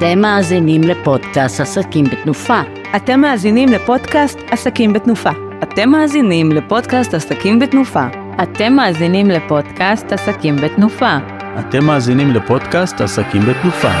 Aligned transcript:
אתם 0.00 0.18
מאזינים 0.18 0.82
לפודקאסט 0.82 1.60
עסקים 1.60 2.04
בתנופה. 2.04 2.60
אתם 2.96 3.20
מאזינים 3.20 3.68
לפודקאסט 3.68 4.38
עסקים 4.50 4.92
בתנופה. 4.92 5.30
אתם 5.62 5.90
מאזינים 5.90 6.52
לפודקאסט 6.52 7.14
עסקים 7.14 7.58
בתנופה. 7.58 8.06
אתם 8.42 8.72
מאזינים 8.72 9.30
לפודקאסט 9.30 10.12
עסקים 10.12 10.56
בתנופה. 10.56 11.16
אתם 11.60 11.84
מאזינים 11.84 12.30
לפודקאסט 12.30 13.00
עסקים 13.00 13.42
בתנופה. 13.42 13.92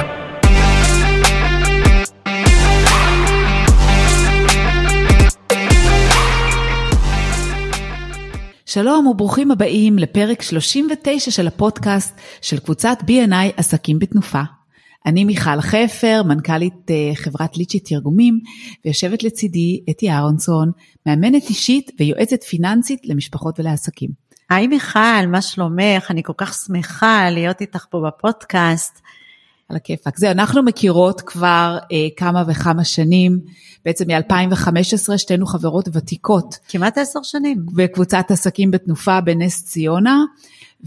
שלום 8.66 9.06
וברוכים 9.06 9.50
הבאים 9.50 9.98
לפרק 9.98 10.42
39 10.42 11.30
של 11.30 11.46
הפודקאסט 11.46 12.20
של 12.42 12.58
קבוצת 12.58 12.98
B&I 13.06 13.52
עסקים 13.56 13.98
בתנופה. 13.98 14.59
אני 15.06 15.24
מיכל 15.24 15.60
חפר, 15.60 16.22
מנכ"לית 16.26 16.90
אה, 16.90 17.10
חברת 17.14 17.56
ליצ'י 17.56 17.80
תרגומים, 17.80 18.40
ויושבת 18.84 19.22
לצידי 19.22 19.80
אתי 19.90 20.10
אהרונסון, 20.10 20.70
מאמנת 21.06 21.48
אישית 21.48 21.90
ויועצת 22.00 22.42
פיננסית 22.42 23.00
למשפחות 23.04 23.60
ולעסקים. 23.60 24.10
היי 24.50 24.66
מיכל, 24.66 25.26
מה 25.28 25.42
שלומך? 25.42 26.10
אני 26.10 26.22
כל 26.22 26.32
כך 26.36 26.54
שמחה 26.54 27.30
להיות 27.30 27.60
איתך 27.60 27.84
פה 27.90 28.02
בפודקאסט. 28.06 29.00
על 29.70 29.76
הכיפאק. 29.76 30.18
זהו, 30.18 30.30
אנחנו 30.30 30.62
מכירות 30.62 31.20
כבר 31.20 31.78
אה, 31.92 32.08
כמה 32.16 32.44
וכמה 32.46 32.84
שנים, 32.84 33.40
בעצם 33.84 34.10
מ-2015, 34.10 35.16
שתינו 35.16 35.46
חברות 35.46 35.88
ותיקות. 35.92 36.58
כמעט 36.68 36.98
עשר 36.98 37.22
שנים. 37.22 37.66
בקבוצת 37.74 38.30
עסקים 38.30 38.70
בתנופה 38.70 39.20
בנס 39.20 39.64
ציונה, 39.64 40.24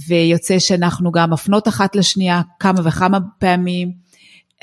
ויוצא 0.08 0.60
שאנחנו 0.60 1.12
גם 1.12 1.32
מפנות 1.32 1.68
אחת 1.68 1.96
לשנייה 1.96 2.42
כמה 2.60 2.80
וכמה 2.84 3.18
פעמים. 3.40 4.03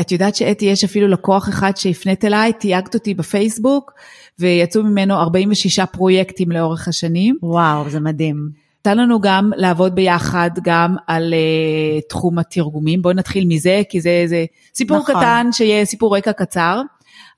את 0.01 0.13
יודעת 0.13 0.35
שאתי, 0.35 0.65
יש 0.65 0.85
אפילו 0.85 1.09
לקוח 1.09 1.49
אחד 1.49 1.77
שהפנית 1.77 2.25
אליי, 2.25 2.53
תייגת 2.53 2.95
אותי 2.95 3.15
בפייסבוק, 3.15 3.93
ויצאו 4.39 4.83
ממנו 4.83 5.15
46 5.15 5.81
פרויקטים 5.81 6.53
לאורך 6.53 6.89
השנים. 6.89 7.37
וואו, 7.43 7.91
זה 7.91 8.01
מדהים. 8.01 8.51
נתן 8.81 8.99
לנו 8.99 9.21
גם 9.21 9.51
לעבוד 9.57 9.95
ביחד 9.95 10.51
גם 10.63 10.97
על 11.07 11.35
uh, 11.35 12.09
תחום 12.09 12.39
התרגומים. 12.39 13.03
בואי 13.03 13.15
נתחיל 13.15 13.45
מזה, 13.49 13.83
כי 13.89 14.01
זה, 14.01 14.23
זה 14.27 14.45
סיפור 14.75 14.99
נכון. 14.99 15.15
קטן, 15.15 15.47
שיהיה 15.53 15.85
סיפור 15.85 16.17
רקע 16.17 16.33
קצר. 16.33 16.83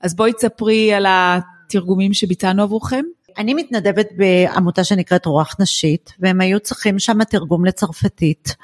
אז 0.01 0.15
בואי 0.15 0.33
תספרי 0.33 0.93
על 0.93 1.05
התרגומים 1.07 2.13
שביצענו 2.13 2.63
עבורכם. 2.63 3.03
אני 3.37 3.53
מתנדבת 3.53 4.07
בעמותה 4.17 4.83
שנקראת 4.83 5.25
רוח 5.25 5.55
נשית, 5.59 6.13
והם 6.19 6.41
היו 6.41 6.59
צריכים 6.59 6.99
שם 6.99 7.23
תרגום 7.23 7.65
לצרפתית. 7.65 8.55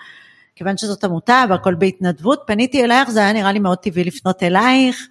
כיוון 0.59 0.77
שזאת 0.77 1.03
עמותה 1.03 1.43
והכל 1.49 1.75
בהתנדבות, 1.75 2.43
פניתי 2.47 2.83
אלייך, 2.83 3.09
זה 3.09 3.19
היה 3.19 3.33
נראה 3.33 3.51
לי 3.51 3.59
מאוד 3.59 3.77
טבעי 3.77 4.03
לפנות 4.03 4.43
אלייך, 4.43 5.07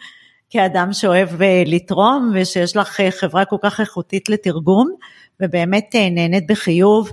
כאדם 0.51 0.93
שאוהב 0.93 1.43
אה, 1.43 1.63
לתרום 1.67 2.33
ושיש 2.35 2.77
לך 2.77 3.01
אה, 3.01 3.11
חברה 3.11 3.45
כל 3.45 3.57
כך 3.63 3.81
איכותית 3.81 4.29
לתרגום, 4.29 4.91
ובאמת 5.41 5.95
נהנית 6.11 6.47
בחיוב. 6.47 7.13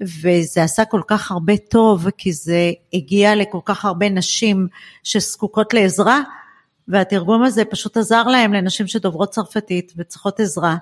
וזה 0.00 0.62
עשה 0.62 0.84
כל 0.84 1.00
כך 1.06 1.30
הרבה 1.30 1.56
טוב, 1.56 2.06
כי 2.18 2.32
זה 2.32 2.72
הגיע 2.94 3.34
לכל 3.34 3.60
כך 3.64 3.84
הרבה 3.84 4.08
נשים 4.08 4.66
שזקוקות 5.04 5.74
לעזרה, 5.74 6.20
והתרגום 6.88 7.42
הזה 7.42 7.64
פשוט 7.64 7.96
עזר 7.96 8.22
להם 8.22 8.52
לנשים 8.52 8.86
שדוברות 8.86 9.30
צרפתית 9.30 9.92
וצריכות 9.96 10.40
עזרה. 10.40 10.76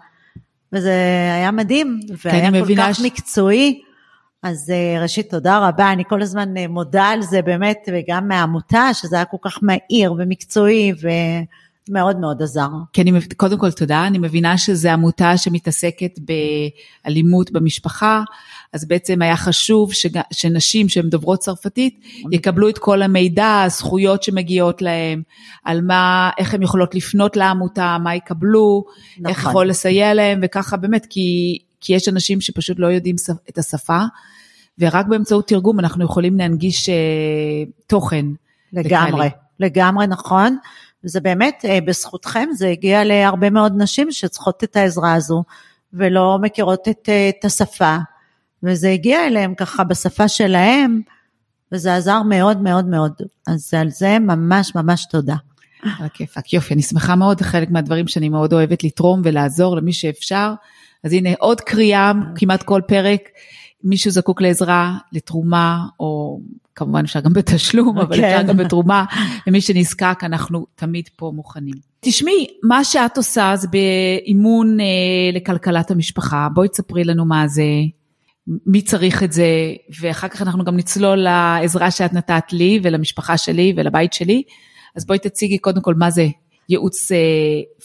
וזה 0.72 0.92
היה 1.34 1.50
מדהים, 1.50 2.00
והיה 2.24 2.50
כל 2.50 2.74
כך 2.76 2.94
ש... 2.94 3.00
מקצועי. 3.00 3.85
אז 4.42 4.70
אה, 4.70 5.02
ראשית, 5.02 5.30
תודה 5.30 5.68
רבה, 5.68 5.92
אני 5.92 6.04
כל 6.08 6.22
הזמן 6.22 6.56
אה, 6.56 6.68
מודה 6.68 7.04
על 7.04 7.22
זה 7.22 7.42
באמת, 7.42 7.88
וגם 7.92 8.28
מהעמותה, 8.28 8.88
שזה 8.94 9.16
היה 9.16 9.24
כל 9.24 9.36
כך 9.42 9.58
מהיר 9.62 10.12
ומקצועי, 10.12 10.92
ו... 11.02 11.08
מאוד 12.16 12.42
עזר. 12.42 12.68
אני, 12.98 13.12
קודם 13.36 13.58
כל 13.58 13.72
תודה, 13.72 14.06
אני 14.06 14.18
מבינה 14.18 14.58
שזו 14.58 14.88
עמותה 14.88 15.36
שמתעסקת 15.36 16.18
באלימות 17.04 17.50
במשפחה, 17.50 18.22
אז 18.72 18.88
בעצם 18.88 19.22
היה 19.22 19.36
חשוב 19.36 19.92
שג, 19.92 20.20
שנשים 20.32 20.88
שהן 20.88 21.08
דוברות 21.08 21.38
צרפתית 21.38 22.00
יקבלו 22.32 22.68
את 22.68 22.78
כל 22.78 23.02
המידע, 23.02 23.62
הזכויות 23.62 24.22
שמגיעות 24.22 24.82
להן, 24.82 25.22
על 25.64 25.80
מה, 25.80 26.30
איך 26.38 26.54
הן 26.54 26.62
יכולות 26.62 26.94
לפנות 26.94 27.36
לעמותה, 27.36 27.96
מה 28.02 28.14
יקבלו, 28.14 28.84
נכון. 29.18 29.26
איך 29.26 29.38
יכול 29.38 29.68
לסייע 29.68 30.14
להן, 30.14 30.40
וככה 30.42 30.76
באמת, 30.76 31.06
כי, 31.10 31.58
כי 31.80 31.94
יש 31.94 32.08
אנשים 32.08 32.40
שפשוט 32.40 32.78
לא 32.78 32.86
יודעים 32.86 33.16
את 33.48 33.58
השפה, 33.58 34.00
ורק 34.78 35.06
באמצעות 35.06 35.48
תרגום 35.48 35.80
אנחנו 35.80 36.04
יכולים 36.04 36.38
להנגיש 36.38 36.88
uh, 36.88 36.92
תוכן. 37.86 38.26
לגמרי, 38.72 39.10
לקהלים. 39.10 39.30
לגמרי 39.60 40.06
נכון. 40.06 40.58
וזה 41.06 41.20
באמת, 41.20 41.64
אה, 41.64 41.80
בזכותכם 41.80 42.48
זה 42.54 42.68
הגיע 42.68 43.04
להרבה 43.04 43.50
מאוד 43.50 43.72
נשים 43.76 44.12
שצריכות 44.12 44.64
את 44.64 44.76
העזרה 44.76 45.14
הזו 45.14 45.44
ולא 45.92 46.38
מכירות 46.42 46.88
את, 46.88 47.08
אה, 47.08 47.28
את 47.28 47.44
השפה, 47.44 47.96
וזה 48.62 48.90
הגיע 48.90 49.26
אליהם 49.26 49.54
ככה 49.54 49.84
בשפה 49.84 50.28
שלהם, 50.28 51.00
וזה 51.72 51.94
עזר 51.94 52.22
מאוד 52.22 52.62
מאוד 52.62 52.86
מאוד. 52.86 53.12
אז 53.46 53.74
על 53.74 53.90
זה 53.90 54.18
ממש 54.18 54.74
ממש 54.74 55.06
תודה. 55.10 55.36
על 55.82 56.06
הכיפאק, 56.06 56.52
יופי, 56.52 56.74
אני 56.74 56.82
שמחה 56.82 57.16
מאוד, 57.16 57.40
חלק 57.40 57.70
מהדברים 57.70 58.08
שאני 58.08 58.28
מאוד 58.28 58.52
אוהבת 58.52 58.84
לתרום 58.84 59.20
ולעזור 59.24 59.76
למי 59.76 59.92
שאפשר. 59.92 60.52
אז 61.04 61.12
הנה 61.12 61.30
עוד 61.38 61.60
קריאה, 61.60 62.12
כמעט 62.36 62.62
כל 62.62 62.80
פרק, 62.88 63.20
מישהו 63.84 64.10
זקוק 64.10 64.40
לעזרה, 64.40 64.96
לתרומה, 65.12 65.86
או 66.00 66.40
כמובן 66.74 67.04
אפשר 67.04 67.20
גם 67.20 67.32
בתשלום, 67.32 67.98
אבל 67.98 68.14
אפשר 68.14 68.42
כן. 68.42 68.46
גם 68.46 68.56
בתרומה, 68.56 69.04
למי 69.46 69.60
שנזקק, 69.60 70.18
אנחנו 70.22 70.66
תמיד 70.74 71.08
פה 71.16 71.32
מוכנים. 71.34 71.74
תשמעי, 72.00 72.46
מה 72.62 72.84
שאת 72.84 73.16
עושה 73.16 73.52
זה 73.56 73.68
באימון 73.68 74.80
אה, 74.80 74.86
לכלכלת 75.32 75.90
המשפחה, 75.90 76.48
בואי 76.54 76.68
תספרי 76.68 77.04
לנו 77.04 77.24
מה 77.24 77.48
זה, 77.48 77.64
מי 78.66 78.82
צריך 78.82 79.22
את 79.22 79.32
זה, 79.32 79.46
ואחר 80.00 80.28
כך 80.28 80.42
אנחנו 80.42 80.64
גם 80.64 80.76
נצלול 80.76 81.18
לעזרה 81.18 81.90
שאת 81.90 82.12
נתת 82.12 82.52
לי 82.52 82.80
ולמשפחה 82.82 83.38
שלי 83.38 83.72
ולבית 83.76 84.12
שלי, 84.12 84.42
אז 84.96 85.06
בואי 85.06 85.18
תציגי 85.18 85.58
קודם 85.58 85.80
כל 85.80 85.94
מה 85.94 86.10
זה 86.10 86.26
ייעוץ 86.68 87.12
אה, 87.12 87.16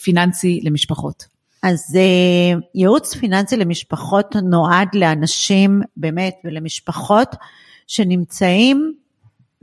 פיננסי 0.02 0.60
למשפחות. 0.64 1.31
אז 1.62 1.96
אה, 1.96 2.60
ייעוץ 2.74 3.14
פיננסי 3.14 3.56
למשפחות 3.56 4.36
נועד 4.36 4.88
לאנשים 4.94 5.80
באמת 5.96 6.34
ולמשפחות 6.44 7.36
שנמצאים 7.86 8.92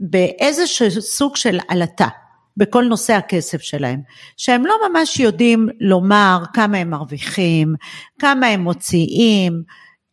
באיזשהו 0.00 1.02
סוג 1.02 1.36
של 1.36 1.58
עלטה 1.68 2.08
בכל 2.56 2.84
נושא 2.84 3.12
הכסף 3.12 3.62
שלהם, 3.62 4.00
שהם 4.36 4.66
לא 4.66 4.74
ממש 4.88 5.20
יודעים 5.20 5.68
לומר 5.80 6.42
כמה 6.54 6.78
הם 6.78 6.90
מרוויחים, 6.90 7.74
כמה 8.18 8.46
הם 8.46 8.60
מוציאים, 8.60 9.62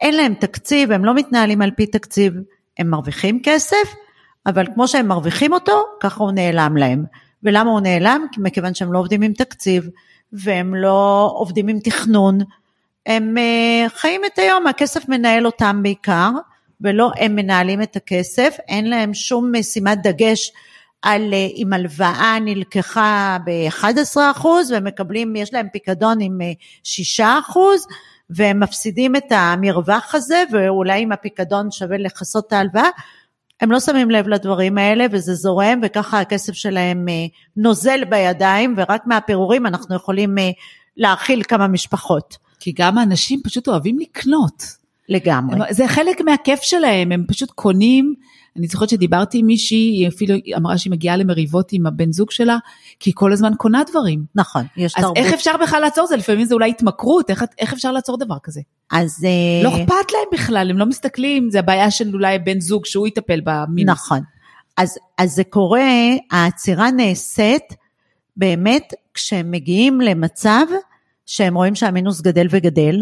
אין 0.02 0.16
להם 0.16 0.34
תקציב, 0.34 0.92
הם 0.92 1.06
לא 1.06 1.14
מתנהלים 1.14 1.62
על 1.62 1.72
פי 1.72 1.86
תקציב, 1.86 2.34
הם 2.80 2.90
מרוויחים 2.90 3.40
כסף, 3.44 3.94
אבל 4.46 4.66
כמו 4.74 4.88
שהם 4.88 5.08
מרוויחים 5.08 5.54
אותו, 5.54 5.84
ככה 6.00 6.24
הוא 6.24 6.32
נעלם 6.32 6.78
להם. 6.78 7.04
ולמה 7.44 7.72
הוא 7.72 7.80
נעלם? 7.80 8.26
מכיוון 8.38 8.74
שהם 8.74 8.94
לא 8.94 9.00
עובדים 9.00 9.22
עם 9.22 9.34
תקציב, 9.34 9.90
והם 10.34 10.76
לא 10.76 11.32
עובדים 11.36 11.68
עם 11.68 11.80
תכנון, 11.80 12.40
הם 13.06 13.36
uh, 13.38 13.90
חיים 13.90 14.22
את 14.26 14.40
היום, 14.40 14.68
הכסף 14.68 15.10
מנהל 15.10 15.46
אותם 15.46 15.80
בעיקר, 15.84 16.30
ולא 16.82 17.12
הם 17.20 17.36
מנהלים 17.36 17.82
את 17.82 17.96
הכסף, 17.96 18.58
אין 18.68 18.90
להם 18.90 19.14
שום 19.14 19.52
שימת 19.64 19.98
דגש 20.04 20.52
על 21.02 21.34
אה, 21.34 21.48
אם 21.56 21.74
הלוואה 21.74 22.38
נלקחה 22.42 23.38
ב-11% 23.46 24.48
והם 24.72 24.84
מקבלים, 24.84 25.36
יש 25.36 25.54
להם 25.54 25.68
פיקדון 25.72 26.18
עם 26.22 26.40
6% 26.84 27.20
אה, 27.22 27.34
והם 28.30 28.60
מפסידים 28.60 29.16
את 29.16 29.32
המרווח 29.32 30.16
הזה 30.16 30.44
ואולי 30.52 31.04
אם 31.04 31.12
הפיקדון 31.12 31.72
שווה 31.72 31.98
לכסות 31.98 32.48
את 32.48 32.54
ההלוואה, 32.54 32.90
הם 33.62 33.72
לא 33.72 33.80
שמים 33.80 34.12
לב 34.12 34.28
לדברים 34.28 34.78
האלה 34.78 35.06
וזה 35.12 35.34
זורם 35.34 35.80
וככה 35.84 36.20
הכסף 36.20 36.54
שלהם 36.54 37.10
אה, 37.10 37.14
נוזל 37.58 38.04
בידיים 38.10 38.74
ורק 38.78 39.08
מהפירורים 39.08 39.66
אנחנו 39.66 39.96
יכולים 39.96 40.36
להאכיל 40.98 41.44
כמה 41.44 41.68
משפחות. 41.68 42.38
כי 42.60 42.72
גם 42.76 42.98
האנשים 42.98 43.42
פשוט 43.44 43.68
אוהבים 43.68 44.00
לקנות. 44.00 44.64
לגמרי. 45.10 45.74
זה 45.74 45.88
חלק 45.88 46.22
מהכיף 46.22 46.62
שלהם, 46.62 47.12
הם 47.12 47.26
פשוט 47.28 47.52
קונים. 47.52 48.16
אני 48.58 48.68
זוכרת 48.68 48.90
שדיברתי 48.90 49.38
עם 49.38 49.46
מישהי, 49.46 49.78
היא 49.78 50.08
אפילו 50.08 50.36
אמרה 50.58 50.78
שהיא 50.78 50.92
מגיעה 50.92 51.18
למריבות 51.18 51.70
עם 51.72 51.88
הבן 51.88 52.12
זוג 52.12 52.32
שלה, 52.32 52.58
כי 53.00 53.10
היא 53.10 53.14
כל 53.16 53.34
הזמן 53.34 53.52
קונה 53.58 53.82
דברים. 53.90 54.26
נכון, 54.36 54.66
יש 54.78 54.94
תרבות. 54.94 55.18
אז 55.18 55.24
איך 55.24 55.34
אפשר 55.34 55.52
בכלל 55.62 55.80
לעצור 55.82 56.08
זה? 56.08 56.16
לפעמים 56.16 56.46
זה 56.46 56.54
אולי 56.54 56.70
התמכרות, 56.70 57.30
איך, 57.30 57.44
איך 57.60 57.74
אפשר 57.74 57.92
לעצור 57.92 58.18
דבר 58.18 58.36
כזה? 58.44 58.62
אז... 58.92 59.26
לא 59.64 59.70
אכפת 59.70 60.12
להם 60.12 60.28
בכלל, 60.34 60.70
הם 60.70 60.78
לא 60.78 60.86
מסתכלים, 60.86 61.50
זה 61.52 61.60
הבעיה 61.60 61.92
של 61.92 62.14
אולי 62.14 62.40
בן 62.40 62.60
זוג 62.60 62.86
שהוא 62.86 63.08
יטפל 63.08 63.42
במינוס. 63.44 63.96
נכון. 63.96 64.20
אז, 64.78 64.98
אז 65.18 65.36
זה 65.36 65.44
קורה, 65.44 65.90
העצירה 66.32 66.92
נעשית 66.92 67.64
באמת 68.38 68.94
כשהם 69.14 69.52
מגיעים 69.52 70.02
למצב 70.02 70.66
שהם 71.26 71.56
רואים 71.56 71.76
שהמינוס 71.76 72.22
גדל 72.22 72.48
וגדל, 72.50 73.02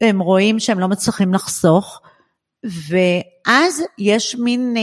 הם 0.00 0.20
רואים 0.20 0.60
שהם 0.60 0.78
לא 0.78 0.88
מצליחים 0.88 1.34
לחסוך, 1.34 2.00
ואז 2.64 3.82
יש 3.98 4.36
מין 4.36 4.74
אה, 4.76 4.82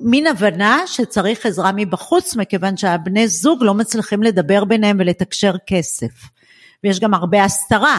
מין 0.00 0.26
הבנה 0.26 0.80
שצריך 0.86 1.46
עזרה 1.46 1.70
מבחוץ, 1.76 2.36
מכיוון 2.36 2.76
שהבני 2.76 3.28
זוג 3.28 3.64
לא 3.64 3.74
מצליחים 3.74 4.22
לדבר 4.22 4.64
ביניהם 4.64 4.96
ולתקשר 5.00 5.54
כסף. 5.66 6.12
ויש 6.84 7.00
גם 7.00 7.14
הרבה 7.14 7.44
הסתרה, 7.44 7.98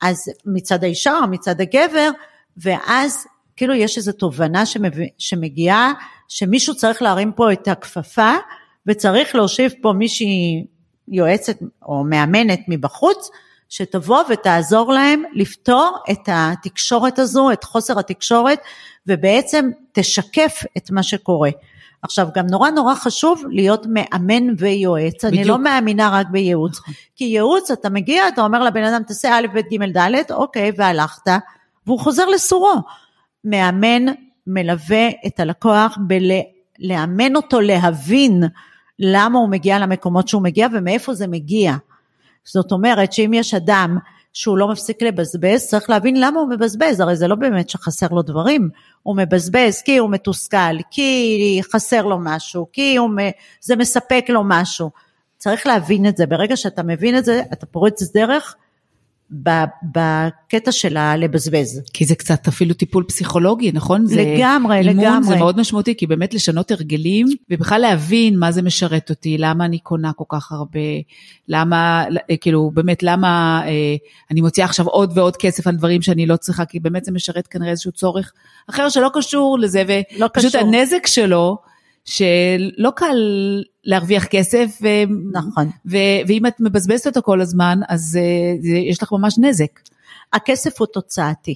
אז 0.00 0.24
מצד 0.46 0.84
האישה 0.84 1.18
או 1.18 1.28
מצד 1.28 1.60
הגבר, 1.60 2.10
ואז 2.56 3.26
כאילו 3.56 3.74
יש 3.74 3.96
איזו 3.96 4.12
תובנה. 4.12 4.62
שמגיעה, 5.18 5.92
שמישהו 6.28 6.74
צריך 6.74 7.02
להרים 7.02 7.32
פה 7.32 7.52
את 7.52 7.68
הכפפה, 7.68 8.34
וצריך 8.86 9.34
להושיב 9.34 9.72
פה 9.82 9.92
מישהי 9.92 10.64
יועצת 11.08 11.56
או 11.82 12.04
מאמנת 12.04 12.60
מבחוץ, 12.68 13.30
שתבוא 13.70 14.22
ותעזור 14.28 14.92
להם 14.92 15.22
לפתור 15.34 15.98
את 16.10 16.20
התקשורת 16.26 17.18
הזו, 17.18 17.52
את 17.52 17.64
חוסר 17.64 17.98
התקשורת, 17.98 18.58
ובעצם 19.06 19.70
תשקף 19.92 20.62
את 20.76 20.90
מה 20.90 21.02
שקורה. 21.02 21.50
עכשיו 22.02 22.28
גם 22.34 22.46
נורא 22.46 22.70
נורא 22.70 22.94
חשוב 22.94 23.44
להיות 23.48 23.86
מאמן 23.88 24.54
ויועץ, 24.58 25.24
בדיוק. 25.24 25.40
אני 25.40 25.44
לא 25.44 25.58
מאמינה 25.58 26.10
רק 26.12 26.26
בייעוץ, 26.30 26.78
נכון. 26.78 26.94
כי 27.16 27.24
ייעוץ 27.24 27.70
אתה 27.70 27.90
מגיע, 27.90 28.28
אתה 28.28 28.42
אומר 28.42 28.62
לבן 28.62 28.84
אדם 28.84 29.02
תעשה 29.02 29.38
א', 29.38 29.46
ב', 29.54 29.58
ג', 29.58 29.98
ד', 29.98 30.32
אוקיי, 30.32 30.72
והלכת, 30.76 31.28
והוא 31.86 32.00
חוזר 32.00 32.28
לסורו. 32.28 32.74
מאמן 33.44 34.06
מלווה 34.46 35.08
את 35.26 35.40
הלקוח 35.40 35.98
בלאמן 36.00 37.36
אותו 37.36 37.60
להבין 37.60 38.42
למה 38.98 39.38
הוא 39.38 39.48
מגיע 39.48 39.78
למקומות 39.78 40.28
שהוא 40.28 40.42
מגיע 40.42 40.68
ומאיפה 40.72 41.14
זה 41.14 41.26
מגיע. 41.26 41.74
זאת 42.44 42.72
אומרת 42.72 43.12
שאם 43.12 43.30
יש 43.34 43.54
אדם 43.54 43.98
שהוא 44.32 44.58
לא 44.58 44.68
מפסיק 44.68 45.02
לבזבז, 45.02 45.66
צריך 45.66 45.90
להבין 45.90 46.20
למה 46.20 46.40
הוא 46.40 46.48
מבזבז, 46.48 47.00
הרי 47.00 47.16
זה 47.16 47.28
לא 47.28 47.34
באמת 47.34 47.70
שחסר 47.70 48.06
לו 48.10 48.22
דברים, 48.22 48.68
הוא 49.02 49.16
מבזבז 49.16 49.82
כי 49.84 49.96
הוא 49.96 50.10
מתוסכל, 50.10 50.82
כי 50.90 51.60
חסר 51.72 52.02
לו 52.02 52.18
משהו, 52.20 52.66
כי 52.72 52.96
הוא, 52.96 53.10
זה 53.60 53.76
מספק 53.76 54.24
לו 54.28 54.42
משהו. 54.44 54.90
צריך 55.36 55.66
להבין 55.66 56.06
את 56.06 56.16
זה, 56.16 56.26
ברגע 56.26 56.56
שאתה 56.56 56.82
מבין 56.82 57.18
את 57.18 57.24
זה, 57.24 57.42
אתה 57.52 57.66
פורץ 57.66 58.12
דרך 58.14 58.56
בקטע 59.30 60.72
של 60.72 60.96
הלבזבז. 60.96 61.82
כי 61.92 62.04
זה 62.04 62.14
קצת 62.14 62.48
אפילו 62.48 62.74
טיפול 62.74 63.04
פסיכולוגי, 63.08 63.72
נכון? 63.72 64.04
לגמרי, 64.10 64.84
זה 64.84 64.90
לגמרי. 64.90 65.06
אימון 65.06 65.22
זה 65.22 65.36
מאוד 65.36 65.60
משמעותי, 65.60 65.94
כי 65.96 66.06
באמת 66.06 66.34
לשנות 66.34 66.70
הרגלים, 66.70 67.26
ובכלל 67.50 67.80
להבין 67.80 68.38
מה 68.38 68.52
זה 68.52 68.62
משרת 68.62 69.10
אותי, 69.10 69.38
למה 69.38 69.64
אני 69.64 69.78
קונה 69.78 70.12
כל 70.12 70.24
כך 70.28 70.52
הרבה, 70.52 70.80
למה, 71.48 72.04
כאילו, 72.40 72.70
באמת, 72.74 73.02
למה 73.02 73.62
אה, 73.66 73.96
אני 74.30 74.40
מוציאה 74.40 74.66
עכשיו 74.66 74.86
עוד 74.86 75.12
ועוד 75.14 75.36
כסף 75.36 75.66
על 75.66 75.76
דברים 75.76 76.02
שאני 76.02 76.26
לא 76.26 76.36
צריכה, 76.36 76.64
כי 76.64 76.80
באמת 76.80 77.04
זה 77.04 77.12
משרת 77.12 77.46
כנראה 77.46 77.70
איזשהו 77.70 77.92
צורך 77.92 78.32
אחר 78.70 78.88
שלא 78.88 79.10
קשור 79.14 79.58
לזה, 79.58 79.82
ופשוט 80.26 80.54
לא 80.54 80.60
הנזק 80.60 81.06
שלו, 81.06 81.58
שלא 82.04 82.90
קל 82.96 83.16
להרוויח 83.84 84.24
כסף, 84.24 84.78
ו... 84.82 84.86
נכון. 85.32 85.70
ו... 85.90 85.96
ואם 86.28 86.46
את 86.46 86.60
מבזבזת 86.60 87.06
אותו 87.06 87.22
כל 87.22 87.40
הזמן, 87.40 87.80
אז 87.88 88.18
uh, 88.20 88.66
יש 88.66 89.02
לך 89.02 89.12
ממש 89.12 89.38
נזק. 89.38 89.80
הכסף 90.32 90.80
הוא 90.80 90.86
תוצאתי. 90.86 91.54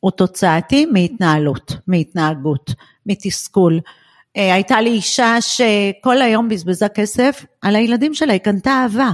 הוא 0.00 0.10
תוצאתי 0.10 0.86
מהתנהלות, 0.86 1.76
מהתנהגות, 1.86 2.70
מתסכול. 3.06 3.80
Uh, 3.84 4.40
הייתה 4.40 4.80
לי 4.80 4.90
אישה 4.90 5.36
שכל 5.40 6.22
היום 6.22 6.48
בזבזה 6.48 6.88
כסף 6.88 7.44
על 7.62 7.76
הילדים 7.76 8.14
שלה, 8.14 8.32
היא 8.32 8.40
קנתה 8.40 8.70
אהבה. 8.70 9.10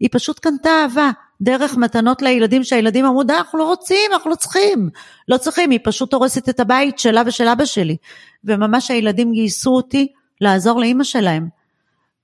היא 0.00 0.08
פשוט 0.12 0.38
קנתה 0.38 0.70
אהבה. 0.70 1.10
דרך 1.44 1.76
מתנות 1.76 2.22
לילדים 2.22 2.64
שהילדים 2.64 3.04
אמרו, 3.04 3.22
די, 3.22 3.32
אנחנו 3.32 3.58
לא 3.58 3.64
רוצים, 3.64 4.12
אנחנו 4.12 4.30
לא 4.30 4.36
צריכים. 4.36 4.90
לא 5.28 5.36
צריכים, 5.36 5.70
היא 5.70 5.78
פשוט 5.84 6.14
הורסת 6.14 6.48
את 6.48 6.60
הבית 6.60 6.98
שלה 6.98 7.22
ושל 7.26 7.48
אבא 7.48 7.64
שלי. 7.64 7.96
וממש 8.44 8.90
הילדים 8.90 9.32
גייסו 9.32 9.70
אותי 9.70 10.08
לעזור 10.40 10.80
לאימא 10.80 11.04
שלהם. 11.04 11.48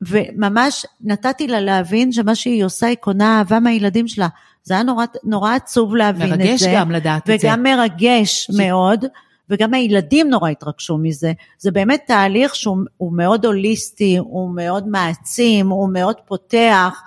וממש 0.02 0.86
נתתי 1.00 1.46
לה 1.46 1.60
להבין 1.60 2.12
שמה 2.12 2.34
שהיא 2.34 2.64
עושה, 2.64 2.86
היא 2.86 2.96
קונה 2.96 3.38
אהבה 3.38 3.60
מהילדים 3.60 4.08
שלה. 4.08 4.28
זה 4.62 4.74
היה 4.74 4.82
נורא, 4.82 5.04
נורא 5.24 5.54
עצוב 5.54 5.96
להבין 5.96 6.32
את 6.32 6.38
זה. 6.38 6.44
מרגש 6.44 6.62
גם 6.74 6.90
לדעת 6.90 7.30
את 7.30 7.40
זה. 7.40 7.46
וגם 7.46 7.62
מרגש 7.62 8.46
ש... 8.46 8.50
מאוד. 8.58 9.04
וגם 9.50 9.74
הילדים 9.74 10.30
נורא 10.30 10.50
התרגשו 10.50 10.98
מזה. 10.98 11.32
זה 11.58 11.70
באמת 11.70 12.02
תהליך 12.06 12.54
שהוא 12.54 13.12
מאוד 13.12 13.46
הוליסטי, 13.46 14.16
הוא 14.16 14.54
מאוד 14.54 14.88
מעצים, 14.88 15.68
הוא 15.68 15.88
מאוד 15.92 16.16
פותח. 16.26 17.02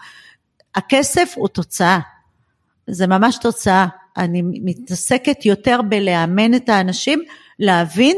הכסף 0.76 1.34
הוא 1.36 1.48
תוצאה, 1.48 2.00
זה 2.88 3.08
ממש 3.08 3.38
תוצאה. 3.38 3.88
אני 4.18 4.42
מתעסקת 4.44 5.46
יותר 5.46 5.82
בלאמן 5.90 6.54
את 6.54 6.70
האנשים 6.70 7.20
להבין 7.60 8.18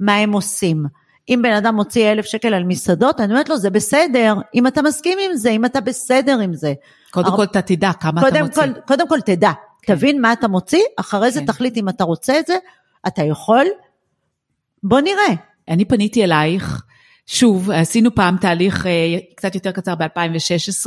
מה 0.00 0.16
הם 0.16 0.32
עושים. 0.32 0.84
אם 1.28 1.40
בן 1.42 1.52
אדם 1.52 1.74
מוציא 1.74 2.12
אלף 2.12 2.24
שקל 2.24 2.54
על 2.54 2.64
מסעדות, 2.64 3.20
אני 3.20 3.32
אומרת 3.32 3.48
לו, 3.48 3.56
זה 3.56 3.70
בסדר, 3.70 4.34
אם 4.54 4.66
אתה 4.66 4.82
מסכים 4.82 5.18
עם 5.24 5.36
זה, 5.36 5.50
אם 5.50 5.64
אתה 5.64 5.80
בסדר 5.80 6.38
עם 6.38 6.54
זה. 6.54 6.72
קודם 7.10 7.26
הר... 7.26 7.36
כל 7.36 7.42
אתה 7.42 7.62
תדע 7.62 7.92
כמה 7.92 8.28
אתה 8.28 8.42
מוציא. 8.42 8.62
כל, 8.62 8.80
קודם 8.86 9.08
כל 9.08 9.20
תדע, 9.20 9.50
כן. 9.82 9.94
תבין 9.94 10.20
מה 10.20 10.32
אתה 10.32 10.48
מוציא, 10.48 10.82
אחרי 10.96 11.30
זה 11.30 11.40
כן. 11.40 11.46
תחליט 11.46 11.76
אם 11.76 11.88
אתה 11.88 12.04
רוצה 12.04 12.38
את 12.38 12.46
זה, 12.46 12.56
אתה 13.06 13.22
יכול, 13.22 13.66
בוא 14.82 15.00
נראה. 15.00 15.34
אני 15.68 15.84
פניתי 15.84 16.24
אלייך, 16.24 16.82
שוב, 17.26 17.70
עשינו 17.70 18.14
פעם 18.14 18.36
תהליך 18.36 18.86
אה, 18.86 19.18
קצת 19.34 19.54
יותר 19.54 19.72
קצר 19.72 19.94
ב-2016, 19.94 20.86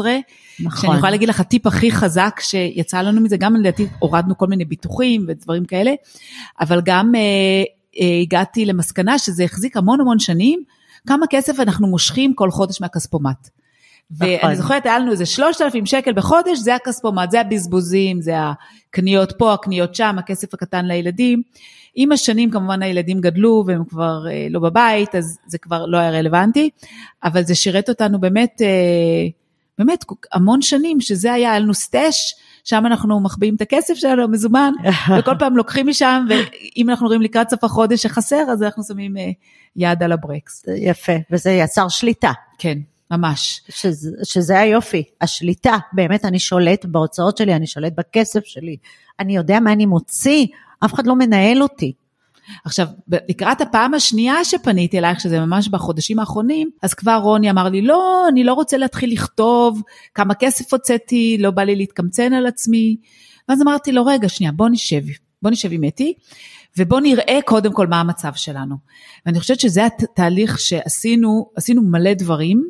נכון. 0.60 0.82
שאני 0.82 0.96
יכולה 0.96 1.12
להגיד 1.12 1.30
לך, 1.30 1.40
הטיפ 1.40 1.68
הכי 1.68 1.92
חזק 1.92 2.40
שיצא 2.40 3.02
לנו 3.02 3.22
מזה, 3.22 3.38
גם 3.38 3.56
לדעתי 3.56 3.88
הורדנו 4.00 4.38
כל 4.38 4.48
מיני 4.48 4.66
ביטוחים 4.66 5.26
ודברים 5.28 5.66
כאלה, 5.66 5.92
אבל 6.60 6.82
גם 6.86 7.16
אה, 7.16 7.22
אה, 8.02 8.22
הגעתי 8.22 8.66
למסקנה 8.66 9.20
שזה 9.20 9.44
החזיק 9.44 9.78
המון 9.78 10.02
המון 10.02 10.20
שנים, 10.20 10.64
כמה 11.08 11.26
כסף 11.30 11.60
אנחנו 11.60 11.88
מושכים 11.88 12.34
כל 12.34 12.52
חודש 12.52 12.82
מהכספומט. 12.82 13.50
נכון. 14.12 14.28
ואני 14.44 14.56
זוכרת, 14.56 14.86
היה 14.86 15.00
לנו 15.00 15.12
איזה 15.12 15.26
3,000 15.26 15.86
שקל 15.86 16.14
בחודש, 16.14 16.60
זה 16.60 16.76
הכספומט, 16.76 17.32
זה 17.32 17.42
הבזבוזים, 17.42 18.22
זה 18.22 18.34
הקניות 18.90 19.34
פה, 19.38 19.54
הקניות 19.54 19.96
שם, 19.96 20.16
הכסף 20.20 20.54
הקטן 20.54 20.86
לילדים. 20.86 21.42
עם 21.96 22.12
השנים 22.12 22.52
כמובן 22.52 22.84
הילדים 22.84 23.22
גדלו 23.22 23.64
והם 23.68 23.86
כבר 23.86 24.28
אה, 24.32 24.48
לא 24.50 24.60
בבית, 24.60 25.16
אז 25.16 25.38
זה 25.48 25.58
כבר 25.58 25.86
לא 25.86 25.98
היה 25.98 26.12
רלוונטי, 26.12 26.70
אבל 27.24 27.44
זה 27.44 27.56
שירת 27.56 27.90
אותנו 27.90 28.20
באמת, 28.20 28.62
אה, 28.62 29.28
באמת 29.78 30.06
המון 30.34 30.62
שנים, 30.62 31.02
שזה 31.02 31.34
היה, 31.34 31.52
היה 31.52 31.60
לנו 31.60 31.74
סטאש, 31.74 32.36
שם 32.64 32.86
אנחנו 32.86 33.20
מחביאים 33.20 33.56
את 33.56 33.62
הכסף 33.62 33.94
שלנו, 33.94 34.24
המזומן, 34.24 34.74
וכל 35.20 35.36
פעם 35.40 35.58
לוקחים 35.58 35.88
משם, 35.88 36.26
ואם 36.30 36.90
אנחנו 36.90 37.08
רואים 37.08 37.22
לקראת 37.22 37.50
סוף 37.50 37.64
החודש 37.64 38.04
שחסר, 38.04 38.46
אז 38.52 38.64
אנחנו 38.64 38.84
שמים 38.84 39.18
אה, 39.18 39.30
יד 39.76 40.04
על 40.04 40.12
הברקס. 40.12 40.66
יפה, 40.78 41.14
וזה 41.32 41.52
יצר 41.52 41.88
שליטה. 41.90 42.32
כן. 42.58 42.78
ממש. 43.12 43.62
שזה, 43.70 44.10
שזה 44.24 44.60
היופי, 44.60 45.04
השליטה, 45.22 45.78
באמת 45.94 46.26
אני 46.26 46.40
שולט 46.40 46.86
בהוצאות 46.86 47.38
שלי, 47.38 47.56
אני 47.56 47.68
שולט 47.68 47.94
בכסף 47.98 48.46
שלי, 48.46 48.78
אני 49.20 49.36
יודע 49.36 49.60
מה 49.60 49.72
אני 49.72 49.86
מוציא, 49.86 50.46
אף 50.86 50.94
אחד 50.94 51.08
לא 51.08 51.16
מנהל 51.16 51.64
אותי. 51.64 51.94
עכשיו, 52.66 52.88
לקראת 53.30 53.62
הפעם 53.62 53.94
השנייה 53.94 54.44
שפניתי 54.44 55.00
אלייך, 55.00 55.20
שזה 55.20 55.40
ממש 55.40 55.68
בחודשים 55.68 56.20
האחרונים, 56.20 56.70
אז 56.82 56.94
כבר 56.94 57.16
רוני 57.16 57.50
אמר 57.50 57.70
לי, 57.70 57.82
לא, 57.82 58.26
אני 58.30 58.44
לא 58.44 58.54
רוצה 58.54 58.78
להתחיל 58.78 59.12
לכתוב 59.12 59.82
כמה 60.14 60.34
כסף 60.34 60.74
הוצאתי, 60.74 61.38
לא 61.40 61.52
בא 61.52 61.64
לי 61.64 61.76
להתקמצן 61.76 62.34
על 62.34 62.48
עצמי. 62.48 62.98
ואז 63.50 63.62
אמרתי 63.62 63.92
לו, 63.92 64.06
רגע, 64.06 64.30
שנייה, 64.30 64.52
בוא 64.52 64.70
נשב, 64.70 65.02
בוא 65.42 65.52
נשב 65.52 65.70
עם 65.72 65.84
אתי, 65.84 66.14
ובוא 66.78 67.00
נראה 67.00 67.40
קודם 67.46 67.74
כל 67.74 67.88
מה 67.88 68.00
המצב 68.00 68.32
שלנו. 68.36 68.76
ואני 69.26 69.40
חושבת 69.40 69.60
שזה 69.60 69.86
התהליך 69.86 70.60
שעשינו, 70.60 71.50
עשינו 71.56 71.82
מלא 71.82 72.14
דברים. 72.14 72.70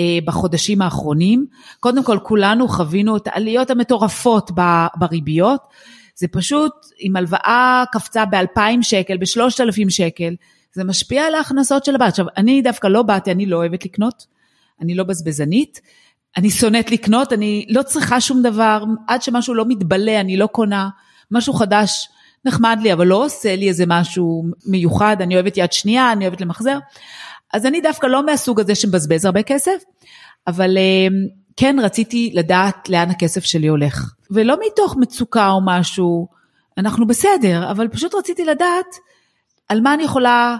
אה, 0.00 0.18
בחודשים 0.24 0.82
האחרונים. 0.82 1.46
קודם 1.80 2.04
כל, 2.04 2.18
כולנו 2.22 2.68
חווינו 2.68 3.16
את 3.16 3.26
העליות 3.26 3.70
המטורפות 3.70 4.50
בריביות. 4.96 5.60
זה 6.14 6.28
פשוט, 6.28 6.72
אם 7.00 7.16
הלוואה 7.16 7.84
קפצה 7.92 8.24
ב-2,000 8.24 8.82
שקל, 8.82 9.16
ב-3,000 9.16 9.90
שקל, 9.90 10.34
זה 10.72 10.84
משפיע 10.84 11.24
על 11.24 11.34
ההכנסות 11.34 11.84
של 11.84 11.94
הבית. 11.94 12.08
עכשיו, 12.08 12.26
אני 12.36 12.62
דווקא 12.62 12.86
לא 12.86 13.02
באתי, 13.02 13.30
אני 13.30 13.46
לא 13.46 13.56
אוהבת 13.56 13.84
לקנות, 13.84 14.26
אני 14.80 14.94
לא 14.94 15.04
בזבזנית, 15.04 15.80
אני 16.36 16.50
שונאת 16.50 16.90
לקנות, 16.90 17.32
אני 17.32 17.66
לא 17.68 17.82
צריכה 17.82 18.20
שום 18.20 18.42
דבר, 18.42 18.84
עד 19.08 19.22
שמשהו 19.22 19.54
לא 19.54 19.64
מתבלה, 19.68 20.20
אני 20.20 20.36
לא 20.36 20.46
קונה, 20.46 20.88
משהו 21.30 21.54
חדש 21.54 22.08
נחמד 22.44 22.78
לי, 22.82 22.92
אבל 22.92 23.06
לא 23.06 23.24
עושה 23.24 23.56
לי 23.56 23.68
איזה 23.68 23.84
משהו 23.86 24.44
מיוחד, 24.66 25.16
אני 25.20 25.34
אוהבת 25.34 25.56
יד 25.56 25.72
שנייה, 25.72 26.12
אני 26.12 26.24
אוהבת 26.24 26.40
למחזר. 26.40 26.78
אז 27.52 27.66
אני 27.66 27.80
דווקא 27.80 28.06
לא 28.06 28.26
מהסוג 28.26 28.60
הזה 28.60 28.74
שמבזבז 28.74 29.24
הרבה 29.24 29.42
כסף, 29.42 29.82
אבל 30.46 30.76
אה, 30.76 31.06
כן 31.56 31.76
רציתי 31.82 32.30
לדעת 32.34 32.88
לאן 32.88 33.10
הכסף 33.10 33.44
שלי 33.44 33.66
הולך. 33.66 34.12
ולא 34.30 34.56
מתוך 34.66 34.96
מצוקה 35.00 35.48
או 35.48 35.60
משהו, 35.64 36.28
אנחנו 36.78 37.06
בסדר, 37.06 37.70
אבל 37.70 37.88
פשוט 37.88 38.14
רציתי 38.14 38.44
לדעת 38.44 38.96
על 39.68 39.80
מה 39.80 39.94
אני 39.94 40.02
יכולה, 40.02 40.56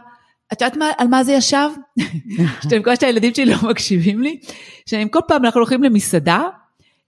את 0.52 0.60
יודעת 0.60 0.76
מה, 0.76 0.90
על 0.98 1.08
מה 1.08 1.24
זה 1.24 1.32
ישב? 1.32 1.68
שאתם 2.62 2.82
כל 2.82 2.96
שהילדים 2.96 3.34
שלי 3.34 3.44
לא 3.46 3.56
מקשיבים 3.70 4.22
לי, 4.22 4.40
שכל 4.86 5.20
פעם 5.28 5.44
אנחנו 5.44 5.60
הולכים 5.60 5.82
למסעדה, 5.82 6.42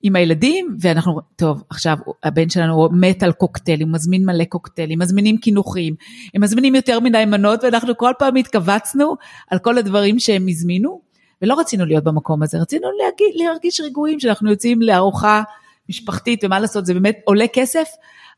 עם 0.07 0.17
הילדים, 0.17 0.77
ואנחנו, 0.81 1.21
טוב, 1.37 1.63
עכשיו 1.71 1.97
הבן 2.23 2.49
שלנו 2.49 2.89
מת 2.93 3.23
על 3.23 3.33
קוקטיילים, 3.33 3.93
מזמין 3.93 4.27
מלא 4.27 4.45
קוקטיילים, 4.45 4.99
מזמינים 4.99 5.37
קינוחים, 5.37 5.95
הם 6.35 6.43
מזמינים 6.43 6.75
יותר 6.75 7.01
מדי 7.01 7.25
מנות, 7.25 7.65
ואנחנו 7.65 7.97
כל 7.97 8.13
פעם 8.19 8.37
התכווצנו 8.37 9.15
על 9.51 9.59
כל 9.59 9.79
הדברים 9.79 10.19
שהם 10.19 10.47
הזמינו, 10.49 11.01
ולא 11.43 11.61
רצינו 11.61 11.87
להיות 11.87 12.05
במקום 12.05 12.43
הזה, 12.43 12.59
רצינו 12.59 12.89
להגיד, 13.05 13.35
להרגיש 13.35 13.81
רגועים 13.81 14.21
שאנחנו 14.21 14.51
יוצאים 14.51 14.83
לארוחה 14.83 15.43
משפחתית, 15.89 16.45
ומה 16.45 16.61
לעשות, 16.61 16.87
זה 16.87 16.95
באמת 16.95 17.19
עולה 17.25 17.47
כסף, 17.53 17.89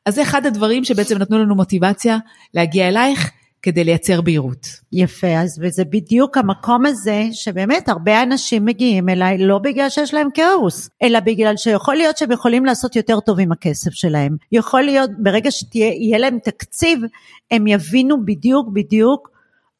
אז 0.06 0.14
זה 0.14 0.22
אחד 0.22 0.46
הדברים 0.46 0.84
שבעצם 0.84 1.18
נתנו 1.18 1.38
לנו 1.38 1.54
מוטיבציה 1.54 2.18
להגיע 2.54 2.88
אלייך, 2.88 3.30
כדי 3.66 3.84
לייצר 3.84 4.20
בהירות. 4.20 4.66
יפה, 4.92 5.38
אז 5.38 5.58
וזה 5.62 5.84
בדיוק 5.84 6.36
המקום 6.36 6.86
הזה 6.86 7.24
שיבאמת 7.32 7.88
הרבה 7.88 8.22
אנשים 8.22 8.64
מגיעים 8.64 9.08
אליי 9.08 9.38
לא 9.38 9.58
בגלל 9.58 9.88
שיש 9.88 10.14
להם 10.14 10.28
כאוס, 10.34 10.90
אלא 11.02 11.20
בגלל 11.20 11.56
שיכול 11.56 11.94
להיות 11.94 12.16
שהם 12.16 12.32
יכולים 12.32 12.64
לעשות 12.64 12.96
יותר 12.96 13.20
טוב 13.20 13.40
עם 13.40 13.52
הכסף 13.52 13.90
שלהם. 13.90 14.36
יכול 14.52 14.82
להיות, 14.82 15.10
ברגע 15.18 15.50
שיהיה 15.50 16.18
להם 16.18 16.38
תקציב, 16.38 17.00
הם 17.50 17.66
יבינו 17.66 18.24
בדיוק 18.24 18.68
בדיוק 18.72 19.30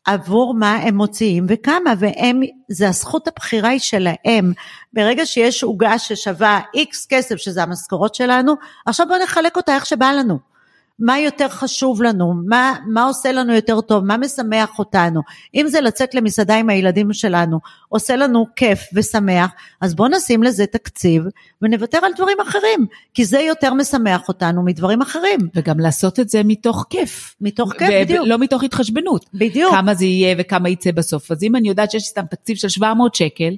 עבור 0.07 0.55
מה 0.55 0.77
הם 0.77 0.97
מוציאים 0.97 1.47
וכמה, 1.49 1.93
והם, 1.99 2.41
זה 2.71 2.89
הזכות 2.89 3.29
הבחירה 3.29 3.69
היא 3.69 3.81
שלהם. 3.81 4.53
ברגע 4.93 5.27
שיש 5.27 5.63
עוגה 5.63 5.99
ששווה 5.99 6.61
איקס 6.75 7.07
כסף, 7.07 7.37
שזה 7.37 7.63
המשכורות 7.63 8.15
שלנו, 8.15 8.55
עכשיו 8.87 9.07
בואו 9.09 9.23
נחלק 9.23 9.57
אותה 9.57 9.75
איך 9.75 9.87
שבא 9.87 10.13
לנו. 10.13 10.56
מה 10.99 11.19
יותר 11.19 11.49
חשוב 11.49 12.03
לנו, 12.03 12.33
מה, 12.47 12.75
מה 12.87 13.05
עושה 13.05 13.33
לנו 13.33 13.55
יותר 13.55 13.81
טוב, 13.81 14.05
מה 14.05 14.17
משמח 14.17 14.79
אותנו. 14.79 15.21
אם 15.55 15.69
זה 15.69 15.81
לצאת 15.81 16.15
למסעדה 16.15 16.57
עם 16.57 16.71
הילדים 16.71 17.13
שלנו, 17.13 17.61
עושה 17.89 18.17
לנו 18.17 18.47
כיף 18.57 18.81
ושמח, 18.95 19.51
אז 19.81 19.95
בואו 19.95 20.09
נשים 20.09 20.43
לזה 20.43 20.67
תקציב 20.67 21.23
ונוותר 21.63 21.99
על 22.03 22.13
דברים 22.17 22.41
אחרים, 22.41 22.87
כי 23.15 23.25
זה 23.25 23.41
יותר 23.41 23.75
משמח 23.75 24.29
אותנו 24.29 24.63
מדברים 24.63 25.03
אחרים. 25.03 25.39
וגם 25.55 25.81
לעשות 25.81 26.21
את 26.21 26.29
זה 26.29 26.43
מתוך 26.45 26.87
כיף. 26.91 27.35
מתוך 27.41 27.73
כיף, 27.73 27.89
בדיוק. 27.91 28.27
לא 28.27 28.39
מתוך 28.39 28.63
התחשבנות. 28.63 29.27
בדיוק. 29.35 29.75
כמה 29.75 29.95
זה 29.95 30.05
יהיה 30.05 30.35
וכמה 30.39 30.69
יצא 30.69 30.93
בסוף. 30.93 31.31
אז 31.31 31.43
אם 31.43 31.57
אני 31.57 31.69
יודעת 31.69 31.91
שיש 31.91 32.03
סתם 32.03 32.27
תקציב 32.31 32.57
של 32.57 32.69
700 32.69 33.15
שקל, 33.15 33.57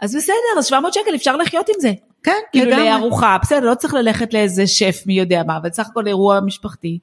אז 0.00 0.16
בסדר, 0.16 0.58
אז 0.58 0.66
700 0.66 0.94
שקל 0.94 1.14
אפשר 1.14 1.36
לחיות 1.36 1.68
עם 1.68 1.80
זה. 1.80 1.92
כן, 2.22 2.32
כאילו 2.52 2.70
לגמרי. 2.70 2.88
לארוחה, 2.88 3.36
בסדר, 3.42 3.70
לא 3.70 3.74
צריך 3.74 3.94
ללכת 3.94 4.34
לאיזה 4.34 4.66
שף 4.66 5.02
מי 5.06 5.14
יודע 5.14 5.42
מה, 5.46 5.56
אבל 5.56 5.70
סך 5.70 5.86
הכל 5.90 6.06
אירוע 6.06 6.40
משפחתי. 6.40 6.98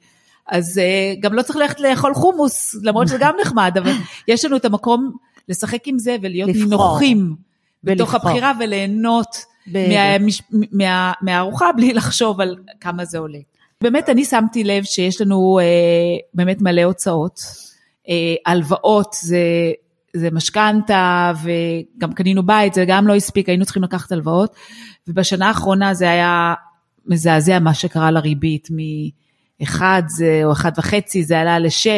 אז 0.48 0.78
uh, 0.78 1.20
גם 1.20 1.34
לא 1.34 1.42
צריך 1.42 1.56
ללכת 1.56 1.80
לאכול 1.80 2.14
חומוס, 2.14 2.76
למרות 2.84 3.08
שזה 3.08 3.18
גם 3.20 3.36
נחמד, 3.42 3.78
אבל 3.78 3.92
יש 4.28 4.46
לנו 4.46 4.56
את 4.56 4.66
המקום 4.66 5.12
לשחק 5.50 5.88
עם 5.88 6.00
זה 6.00 6.16
ולהיות 6.22 6.50
נינוחים 6.50 7.36
בתוך 7.84 8.16
הבחירה 8.16 8.52
וליהנות 8.60 9.46
מהמש, 9.68 10.42
מה, 10.52 11.12
מהארוחה 11.22 11.72
בלי 11.78 11.94
לחשוב 11.94 12.42
על 12.42 12.56
כמה 12.82 13.06
זה 13.06 13.18
עולה. 13.18 13.40
באמת, 13.82 14.10
אני 14.10 14.26
שמתי 14.26 14.64
לב 14.64 14.84
שיש 14.84 15.22
לנו 15.22 15.60
uh, 15.62 16.22
באמת 16.34 16.62
מלא 16.62 16.84
הוצאות. 16.84 17.40
Uh, 18.06 18.10
הלוואות 18.46 19.16
זה 19.20 19.38
זה 20.16 20.30
משכנתה 20.32 21.34
וגם 21.44 22.14
קנינו 22.14 22.46
בית, 22.46 22.74
זה 22.74 22.86
גם 22.88 23.08
לא 23.08 23.16
הספיק, 23.16 23.50
היינו 23.50 23.66
צריכים 23.66 23.84
לקחת 23.84 24.12
הלוואות. 24.12 24.56
ובשנה 25.08 25.48
האחרונה 25.48 25.94
זה 25.94 26.10
היה 26.10 26.54
מזעזע 27.06 27.60
מה 27.60 27.74
שקרה 27.74 28.12
לריבית, 28.12 28.68
מ-1 28.72 29.82
או 30.44 30.54
1.5 30.54 30.94
זה 31.22 31.40
עלה 31.40 31.60
ל-6, 31.60 31.90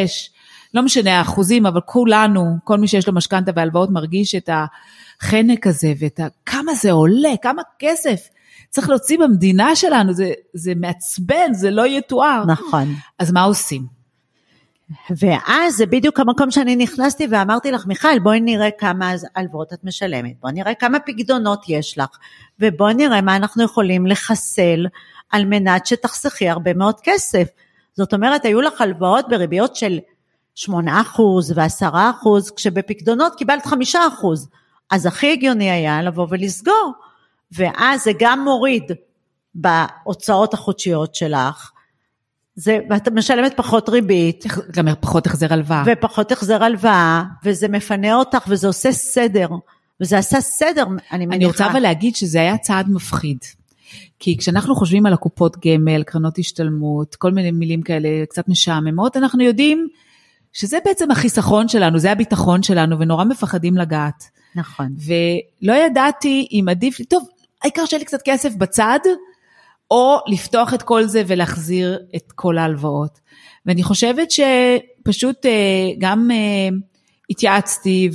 לא 0.74 0.82
משנה 0.82 1.20
האחוזים, 1.20 1.66
אבל 1.66 1.82
כולנו, 1.86 2.58
כל 2.64 2.78
מי 2.78 2.88
שיש 2.88 3.08
לו 3.08 3.14
משכנתה 3.14 3.52
והלוואות 3.56 3.90
מרגיש 3.90 4.36
את 4.36 4.50
החנק 4.54 5.68
הזה 5.68 5.94
ואת 6.00 6.20
ה... 6.20 6.28
כמה 6.46 6.74
זה 6.74 6.92
עולה, 6.92 7.30
כמה 7.42 7.62
כסף. 7.80 8.28
צריך 8.70 8.90
להוציא 8.90 9.20
במדינה 9.20 9.76
שלנו, 9.76 10.14
זה, 10.14 10.32
זה 10.54 10.74
מעצבן, 10.76 11.54
זה 11.54 11.72
לא 11.72 11.88
יתואר. 11.88 12.44
נכון. 12.46 12.94
אז 13.20 13.32
מה 13.32 13.44
עושים? 13.44 14.01
ואז 15.18 15.76
זה 15.76 15.86
בדיוק 15.86 16.20
המקום 16.20 16.52
שאני 16.52 16.76
נכנסתי 16.76 17.28
ואמרתי 17.32 17.72
לך, 17.72 17.86
מיכל, 17.86 18.20
בואי 18.20 18.40
נראה 18.40 18.72
כמה 18.72 19.14
הלוואות 19.36 19.74
את 19.74 19.84
משלמת, 19.84 20.40
בואי 20.40 20.54
נראה 20.54 20.74
כמה 20.74 21.00
פקדונות 21.00 21.66
יש 21.68 21.98
לך, 21.98 22.18
ובואי 22.60 22.94
נראה 22.94 23.22
מה 23.22 23.36
אנחנו 23.36 23.64
יכולים 23.64 24.08
לחסל 24.08 24.86
על 25.30 25.46
מנת 25.46 25.86
שתחסכי 25.86 26.50
הרבה 26.50 26.74
מאוד 26.74 26.96
כסף. 27.04 27.48
זאת 27.94 28.14
אומרת, 28.14 28.46
היו 28.46 28.62
לך 28.62 28.82
הלוואות 28.82 29.26
בריביות 29.30 29.76
של 29.76 30.00
8% 30.60 30.70
ו-10%, 31.56 32.28
כשבפקדונות 32.56 33.36
קיבלת 33.36 33.68
5%. 33.68 33.96
אז 34.92 35.06
הכי 35.06 35.32
הגיוני 35.32 35.72
היה 35.72 36.02
לבוא 36.02 36.28
ולסגור, 36.30 36.94
ואז 37.52 38.04
זה 38.04 38.12
גם 38.20 38.44
מוריד 38.44 38.92
בהוצאות 39.56 40.54
החודשיות 40.54 41.16
שלך, 41.16 41.72
זה, 42.56 42.80
ואת 42.90 43.08
משלמת 43.08 43.54
פחות 43.58 43.90
ריבית. 43.90 44.46
גם 44.72 44.88
פחות 45.00 45.28
החזר 45.28 45.54
הלוואה. 45.54 45.84
ופחות 45.86 46.32
החזר 46.32 46.64
הלוואה, 46.64 47.24
וזה 47.46 47.68
מפנה 47.68 48.16
אותך 48.16 48.44
וזה 48.48 48.68
עושה 48.68 48.92
סדר. 48.92 49.50
וזה 50.02 50.18
עשה 50.18 50.42
סדר, 50.42 50.86
אני 51.12 51.26
מניחה. 51.26 51.36
אני 51.36 51.46
רוצה 51.46 51.72
אבל 51.72 51.80
להגיד 51.80 52.16
שזה 52.16 52.40
היה 52.40 52.58
צעד 52.58 52.90
מפחיד. 52.90 53.38
כי 54.20 54.38
כשאנחנו 54.38 54.76
חושבים 54.76 55.06
על 55.06 55.14
הקופות 55.14 55.58
גמל, 55.66 56.04
קרנות 56.04 56.40
השתלמות, 56.40 57.16
כל 57.16 57.32
מיני 57.32 57.52
מילים 57.52 57.82
כאלה 57.82 58.10
קצת 58.30 58.48
משעממות, 58.48 59.18
אנחנו 59.18 59.44
יודעים 59.44 59.88
שזה 60.54 60.78
בעצם 60.86 61.12
החיסכון 61.12 61.68
שלנו, 61.68 62.00
זה 62.00 62.12
הביטחון 62.12 62.64
שלנו, 62.64 63.00
ונורא 63.00 63.24
מפחדים 63.24 63.78
לגעת. 63.78 64.24
נכון. 64.56 64.88
ולא 65.06 65.74
ידעתי 65.74 66.48
אם 66.52 66.66
עדיף 66.70 67.00
לי, 67.00 67.06
טוב, 67.06 67.28
העיקר 67.64 67.86
שיהיה 67.86 68.00
לי 68.00 68.06
קצת 68.06 68.22
כסף 68.26 68.56
בצד, 68.56 69.00
או 69.92 70.18
לפתוח 70.28 70.74
את 70.74 70.82
כל 70.82 71.04
זה 71.04 71.24
ולהחזיר 71.28 72.00
את 72.16 72.32
כל 72.36 72.58
ההלוואות. 72.58 73.20
ואני 73.66 73.84
חושבת 73.84 74.28
שפשוט 74.32 75.46
אה, 75.46 75.52
גם 75.98 76.32
אה, 76.32 76.70
התייעצתי 77.30 78.10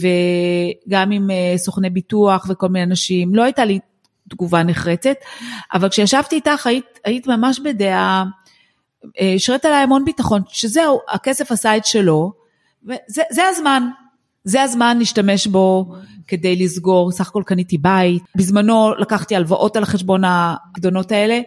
וגם 0.86 1.10
עם 1.10 1.30
אה, 1.30 1.54
סוכני 1.56 1.90
ביטוח 1.90 2.46
וכל 2.48 2.68
מיני 2.68 2.84
אנשים, 2.84 3.34
לא 3.34 3.42
הייתה 3.42 3.64
לי 3.64 3.78
תגובה 4.28 4.62
נחרצת, 4.62 5.16
אבל 5.74 5.88
כשישבתי 5.88 6.36
איתך 6.36 6.66
היית, 6.66 6.84
היית 7.04 7.26
ממש 7.26 7.60
בדעה, 7.64 8.24
השרית 9.36 9.64
עליי 9.64 9.82
המון 9.82 10.04
ביטחון, 10.04 10.42
שזהו, 10.48 11.00
הכסף 11.08 11.52
עשה 11.52 11.76
את 11.76 11.86
שלו, 11.86 12.32
וזה 12.84 13.42
הזמן, 13.50 13.88
זה 14.44 14.62
הזמן 14.62 14.98
להשתמש 14.98 15.46
בו 15.46 15.94
כדי 16.26 16.56
לסגור, 16.56 17.12
סך 17.12 17.28
הכל 17.28 17.42
קניתי 17.46 17.78
בית, 17.78 18.22
בזמנו 18.36 18.94
לקחתי 18.98 19.36
הלוואות 19.36 19.76
על 19.76 19.82
החשבון 19.82 20.22
הקדונות 20.24 21.12
האלה, 21.12 21.40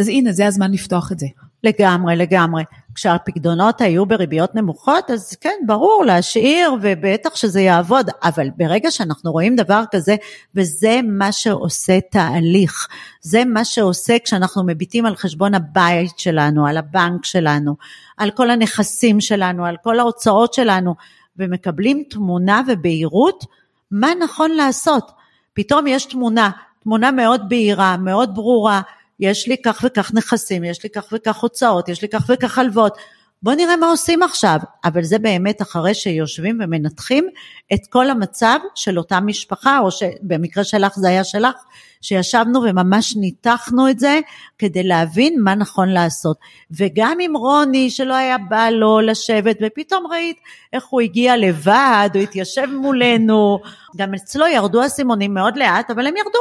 אז 0.00 0.08
הנה, 0.08 0.32
זה 0.32 0.46
הזמן 0.46 0.72
לפתוח 0.72 1.12
את 1.12 1.18
זה. 1.18 1.26
לגמרי, 1.64 2.16
לגמרי. 2.16 2.62
כשהפקדונות 2.94 3.80
היו 3.80 4.06
בריביות 4.06 4.54
נמוכות, 4.54 5.10
אז 5.10 5.36
כן, 5.40 5.54
ברור, 5.66 6.04
להשאיר, 6.06 6.74
ובטח 6.82 7.36
שזה 7.36 7.60
יעבוד, 7.60 8.10
אבל 8.22 8.48
ברגע 8.56 8.90
שאנחנו 8.90 9.32
רואים 9.32 9.56
דבר 9.56 9.82
כזה, 9.90 10.16
וזה 10.54 11.00
מה 11.08 11.32
שעושה 11.32 11.98
תהליך, 12.10 12.88
זה 13.20 13.44
מה 13.44 13.64
שעושה 13.64 14.16
כשאנחנו 14.24 14.64
מביטים 14.66 15.06
על 15.06 15.16
חשבון 15.16 15.54
הבית 15.54 16.18
שלנו, 16.18 16.66
על 16.66 16.76
הבנק 16.76 17.24
שלנו, 17.24 17.76
על 18.16 18.30
כל 18.30 18.50
הנכסים 18.50 19.20
שלנו, 19.20 19.66
על 19.66 19.76
כל 19.82 19.98
ההוצאות 19.98 20.54
שלנו, 20.54 20.94
ומקבלים 21.36 22.02
תמונה 22.10 22.62
ובהירות, 22.68 23.44
מה 23.90 24.08
נכון 24.24 24.50
לעשות. 24.50 25.10
פתאום 25.54 25.86
יש 25.86 26.04
תמונה, 26.04 26.50
תמונה 26.82 27.10
מאוד 27.10 27.48
בהירה, 27.48 27.96
מאוד 27.96 28.34
ברורה, 28.34 28.80
יש 29.20 29.48
לי 29.48 29.56
כך 29.64 29.80
וכך 29.84 30.14
נכסים, 30.14 30.64
יש 30.64 30.82
לי 30.82 30.90
כך 30.90 31.04
וכך 31.12 31.36
הוצאות, 31.36 31.88
יש 31.88 32.02
לי 32.02 32.08
כך 32.08 32.24
וכך 32.28 32.58
הלוואות, 32.58 32.98
בוא 33.42 33.54
נראה 33.54 33.76
מה 33.76 33.86
עושים 33.86 34.22
עכשיו, 34.22 34.58
אבל 34.84 35.02
זה 35.02 35.18
באמת 35.18 35.62
אחרי 35.62 35.94
שיושבים 35.94 36.58
ומנתחים 36.62 37.28
את 37.74 37.80
כל 37.90 38.10
המצב 38.10 38.58
של 38.74 38.98
אותה 38.98 39.20
משפחה, 39.20 39.78
או 39.78 39.90
שבמקרה 39.90 40.64
שלך 40.64 40.92
זה 40.96 41.08
היה 41.08 41.24
שלך, 41.24 41.54
שישבנו 42.00 42.62
וממש 42.62 43.16
ניתחנו 43.16 43.90
את 43.90 43.98
זה 43.98 44.20
כדי 44.58 44.82
להבין 44.82 45.42
מה 45.42 45.54
נכון 45.54 45.88
לעשות. 45.88 46.36
וגם 46.70 47.18
עם 47.20 47.36
רוני 47.36 47.90
שלא 47.90 48.14
היה 48.14 48.36
בא 48.38 48.70
לו 48.70 49.00
לשבת, 49.00 49.56
ופתאום 49.62 50.06
ראית 50.06 50.36
איך 50.72 50.84
הוא 50.86 51.00
הגיע 51.00 51.36
לבד, 51.36 52.10
הוא 52.14 52.22
התיישב 52.22 52.66
מולנו, 52.66 53.58
גם 53.96 54.14
אצלו 54.14 54.46
ירדו 54.46 54.82
הסימונים 54.82 55.34
מאוד 55.34 55.56
לאט, 55.56 55.90
אבל 55.90 56.06
הם 56.06 56.16
ירדו. 56.16 56.38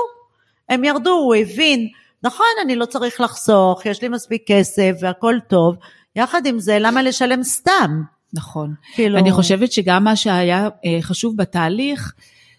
הם 0.69 0.83
ירדו, 0.83 1.11
הוא 1.11 1.35
הבין 1.35 1.87
נכון, 2.23 2.45
אני 2.65 2.75
לא 2.75 2.85
צריך 2.85 3.21
לחסוך, 3.21 3.85
יש 3.85 4.01
לי 4.01 4.07
מספיק 4.07 4.43
כסף 4.47 4.91
והכל 5.01 5.35
טוב, 5.47 5.75
יחד 6.15 6.45
עם 6.45 6.59
זה, 6.59 6.77
למה 6.79 7.01
לשלם 7.01 7.43
סתם? 7.43 8.01
נכון. 8.33 8.73
כאילו... 8.93 9.15
ואני 9.15 9.31
חושבת 9.31 9.71
שגם 9.71 10.03
מה 10.03 10.15
שהיה 10.15 10.69
אה, 10.85 10.97
חשוב 11.01 11.37
בתהליך, 11.37 12.13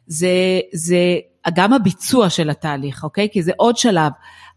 זה, 0.07 0.61
זה 0.73 0.99
גם 1.55 1.73
הביצוע 1.73 2.31
של 2.31 2.51
התהליך, 2.51 3.05
אוקיי? 3.05 3.29
כי 3.33 3.43
זה 3.43 3.53
עוד 3.57 3.77
שלב. 3.77 4.13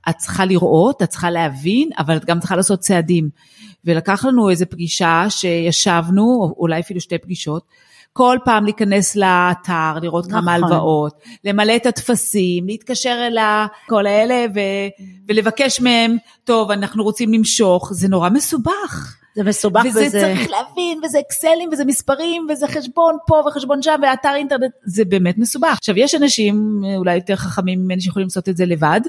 את 0.09 0.15
צריכה 0.17 0.45
לראות, 0.45 1.01
את 1.01 1.09
צריכה 1.09 1.29
להבין, 1.29 1.89
אבל 1.97 2.17
את 2.17 2.25
גם 2.25 2.39
צריכה 2.39 2.55
לעשות 2.55 2.79
צעדים. 2.79 3.29
ולקח 3.85 4.25
לנו 4.25 4.49
איזו 4.49 4.65
פגישה 4.69 5.25
שישבנו, 5.29 6.23
או 6.23 6.55
אולי 6.57 6.79
אפילו 6.79 7.01
שתי 7.01 7.17
פגישות, 7.17 7.63
כל 8.13 8.37
פעם 8.45 8.63
להיכנס 8.63 9.15
לאתר, 9.15 9.93
לראות 10.01 10.27
נכון. 10.27 10.41
כמה 10.41 10.53
הלוואות, 10.53 11.13
למלא 11.43 11.75
את 11.75 11.85
הטפסים, 11.85 12.67
להתקשר 12.67 13.27
אל 13.27 13.37
כל 13.87 14.07
האלה 14.07 14.45
ו, 14.55 14.59
ולבקש 15.27 15.81
מהם, 15.81 16.17
טוב, 16.43 16.71
אנחנו 16.71 17.03
רוצים 17.03 17.33
למשוך, 17.33 17.89
זה 17.93 18.07
נורא 18.07 18.29
מסובך. 18.29 19.17
זה 19.35 19.43
מסובך 19.43 19.83
וזה... 19.85 19.99
וזה 20.07 20.19
צריך 20.19 20.49
להבין, 20.49 21.01
וזה 21.03 21.19
אקסלים, 21.19 21.69
וזה 21.71 21.85
מספרים, 21.85 22.47
וזה 22.49 22.67
חשבון 22.67 23.17
פה 23.27 23.41
וחשבון 23.47 23.81
שם, 23.81 23.99
ואתר 24.03 24.33
אינטרנט, 24.35 24.71
זה 24.85 25.05
באמת 25.05 25.37
מסובך. 25.37 25.73
עכשיו, 25.77 25.97
יש 25.97 26.15
אנשים 26.15 26.81
אולי 26.97 27.15
יותר 27.15 27.35
חכמים 27.35 27.79
ממני 27.79 28.01
שיכולים 28.01 28.25
לעשות 28.25 28.49
את 28.49 28.57
זה 28.57 28.65
לבד, 28.65 29.01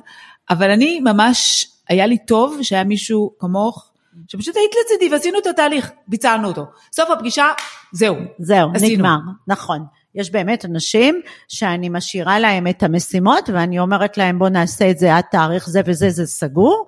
אבל 0.50 0.70
אני 0.70 1.00
ממש, 1.00 1.66
היה 1.88 2.06
לי 2.06 2.18
טוב 2.18 2.58
שהיה 2.62 2.84
מישהו 2.84 3.34
כמוך, 3.38 3.91
שפשוט 4.28 4.56
היית 4.56 4.72
לצידי 4.84 5.14
ועשינו 5.14 5.38
את 5.38 5.46
התהליך, 5.46 5.90
ביצענו 6.08 6.48
אותו. 6.48 6.66
סוף 6.92 7.10
הפגישה, 7.10 7.48
זהו. 7.92 8.16
זהו, 8.38 8.70
עשינו. 8.74 8.94
נגמר, 8.94 9.18
נכון. 9.48 9.84
יש 10.14 10.30
באמת 10.30 10.64
אנשים 10.64 11.20
שאני 11.48 11.88
משאירה 11.88 12.38
להם 12.38 12.66
את 12.66 12.82
המשימות 12.82 13.50
ואני 13.52 13.78
אומרת 13.78 14.18
להם 14.18 14.38
בוא 14.38 14.48
נעשה 14.48 14.90
את 14.90 14.98
זה 14.98 15.16
עד 15.16 15.24
תאריך 15.30 15.68
זה 15.68 15.80
וזה, 15.86 16.10
זה 16.10 16.26
סגור. 16.26 16.86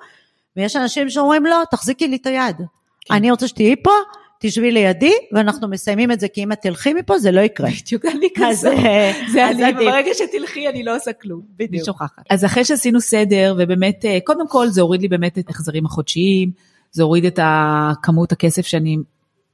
ויש 0.57 0.77
אנשים 0.77 1.11
שאומרים 1.11 1.47
לא, 1.47 1.63
תחזיקי 1.71 2.09
לי 2.09 2.17
את 2.17 2.27
היד. 2.27 2.57
כן. 3.01 3.15
אני 3.15 3.31
רוצה 3.31 3.49
שתהיי 3.49 3.77
פה, 3.83 3.91
תשבי 4.41 4.71
לידי, 4.71 5.13
ואנחנו 5.33 5.69
מסיימים 5.69 6.13
את 6.13 6.21
זה, 6.21 6.29
כי 6.29 6.45
אם 6.45 6.53
את 6.53 6.59
תלכי 6.63 6.95
מפה 6.95 7.19
זה 7.19 7.31
לא 7.31 7.41
יקרה. 7.41 7.69
בדיוק, 7.81 8.05
אני 8.05 8.29
כזה. 8.37 8.77
זה 9.33 9.51
אני, 9.51 9.73
ברגע 9.73 10.11
שתלכי 10.15 10.69
אני 10.69 10.85
לא 10.85 10.97
עושה 10.97 11.13
כלום. 11.13 11.41
בדיוק. 11.57 11.71
אני 11.71 11.85
שוכחת. 11.85 12.23
אז 12.31 12.45
אחרי 12.45 12.65
שעשינו 12.65 13.01
סדר, 13.01 13.55
ובאמת, 13.59 14.05
אה, 14.05 14.19
קודם 14.25 14.49
כל 14.49 14.69
זה 14.69 14.81
הוריד 14.81 15.03
לי 15.03 15.09
באמת 15.09 15.39
את 15.39 15.49
ההחזרים 15.49 15.87
החודשיים, 15.87 16.51
זה 16.95 17.03
הוריד 17.03 17.25
את 17.25 17.39
כמות 18.03 18.33
הכסף 18.33 18.67
שאני 18.67 18.97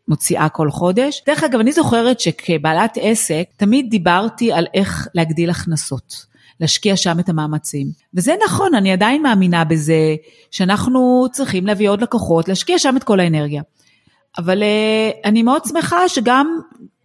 מוציאה 0.08 0.48
כל 0.48 0.70
חודש. 0.70 1.22
דרך 1.26 1.44
אגב, 1.44 1.60
אני 1.60 1.72
זוכרת 1.72 2.20
שכבעלת 2.20 2.98
עסק, 3.00 3.44
תמיד 3.56 3.90
דיברתי 3.90 4.52
על 4.52 4.66
איך 4.74 5.08
להגדיל 5.14 5.50
הכנסות. 5.50 6.30
להשקיע 6.60 6.96
שם 6.96 7.20
את 7.20 7.28
המאמצים. 7.28 7.86
וזה 8.14 8.34
נכון, 8.44 8.74
אני 8.74 8.92
עדיין 8.92 9.22
מאמינה 9.22 9.64
בזה 9.64 10.16
שאנחנו 10.50 11.26
צריכים 11.32 11.66
להביא 11.66 11.88
עוד 11.90 12.02
לקוחות, 12.02 12.48
להשקיע 12.48 12.78
שם 12.78 12.96
את 12.96 13.04
כל 13.04 13.20
האנרגיה. 13.20 13.62
אבל 14.38 14.62
uh, 14.62 15.16
אני 15.24 15.42
מאוד 15.42 15.64
שמחה 15.64 16.08
שגם, 16.08 16.58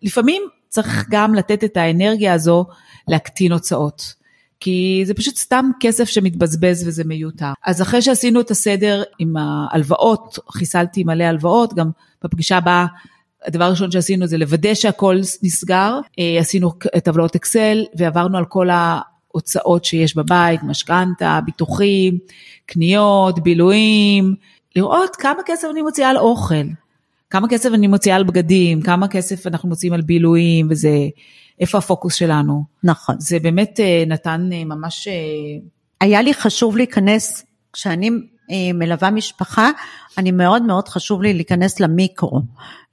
לפעמים 0.03 0.43
צריך 0.69 1.05
גם 1.09 1.35
לתת 1.35 1.63
את 1.63 1.77
האנרגיה 1.77 2.33
הזו 2.33 2.65
להקטין 3.07 3.51
הוצאות. 3.51 4.13
כי 4.59 5.03
זה 5.05 5.13
פשוט 5.13 5.35
סתם 5.35 5.69
כסף 5.79 6.03
שמתבזבז 6.09 6.87
וזה 6.87 7.03
מיותר. 7.03 7.51
אז 7.65 7.81
אחרי 7.81 8.01
שעשינו 8.01 8.41
את 8.41 8.51
הסדר 8.51 9.03
עם 9.19 9.37
ההלוואות, 9.37 10.39
חיסלתי 10.51 11.03
מלא 11.03 11.23
הלוואות, 11.23 11.73
גם 11.73 11.89
בפגישה 12.23 12.57
הבאה 12.57 12.85
הדבר 13.45 13.63
הראשון 13.63 13.91
שעשינו 13.91 14.27
זה 14.27 14.37
לוודא 14.37 14.73
שהכל 14.73 15.19
נסגר, 15.43 15.99
אה, 16.19 16.37
עשינו 16.39 16.71
טבלאות 17.03 17.35
אקסל 17.35 17.83
ועברנו 17.97 18.37
על 18.37 18.45
כל 18.45 18.67
ההוצאות 18.69 19.85
שיש 19.85 20.15
בבית, 20.15 20.63
משכנתה, 20.63 21.39
ביטוחים, 21.45 22.17
קניות, 22.65 23.43
בילויים, 23.43 24.35
לראות 24.75 25.15
כמה 25.15 25.41
כסף 25.45 25.67
אני 25.71 25.81
מוציאה 25.81 26.09
על 26.09 26.17
אוכל, 26.17 26.65
כמה 27.29 27.47
כסף 27.49 27.69
אני 27.73 27.87
מוציאה 27.87 28.15
על 28.15 28.23
בגדים, 28.23 28.81
כמה 28.81 29.07
כסף 29.07 29.47
אנחנו 29.47 29.69
מוציאים 29.69 29.93
על 29.93 30.01
בילויים 30.01 30.67
וזה, 30.69 31.07
איפה 31.59 31.77
הפוקוס 31.77 32.15
שלנו. 32.15 32.63
נכון. 32.83 33.15
זה 33.19 33.39
באמת 33.39 33.79
אה, 33.79 34.03
נתן 34.07 34.49
אה, 34.53 34.65
ממש... 34.65 35.07
אה, 35.07 35.13
היה 36.01 36.21
לי 36.21 36.33
חשוב 36.33 36.77
להיכנס, 36.77 37.45
כשאני 37.73 38.09
מלווה 38.73 39.11
משפחה, 39.11 39.69
אני 40.17 40.31
מאוד 40.31 40.63
מאוד 40.63 40.87
חשוב 40.87 41.21
לי 41.21 41.33
להיכנס 41.33 41.79
למיקרו, 41.79 42.41